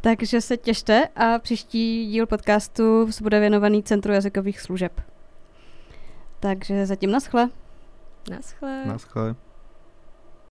Takže 0.01 0.41
se 0.41 0.58
těšte 0.58 1.08
a 1.15 1.39
příští 1.39 2.08
díl 2.08 2.25
podcastu 2.25 3.10
bude 3.21 3.39
věnovaný 3.39 3.84
Centru 3.84 4.13
jazykových 4.13 4.62
služeb. 4.62 5.01
Takže 6.39 6.86
zatím 6.86 7.12
naschle. 7.12 7.49
Naschle. 8.29 8.86
Naschle. 8.86 9.36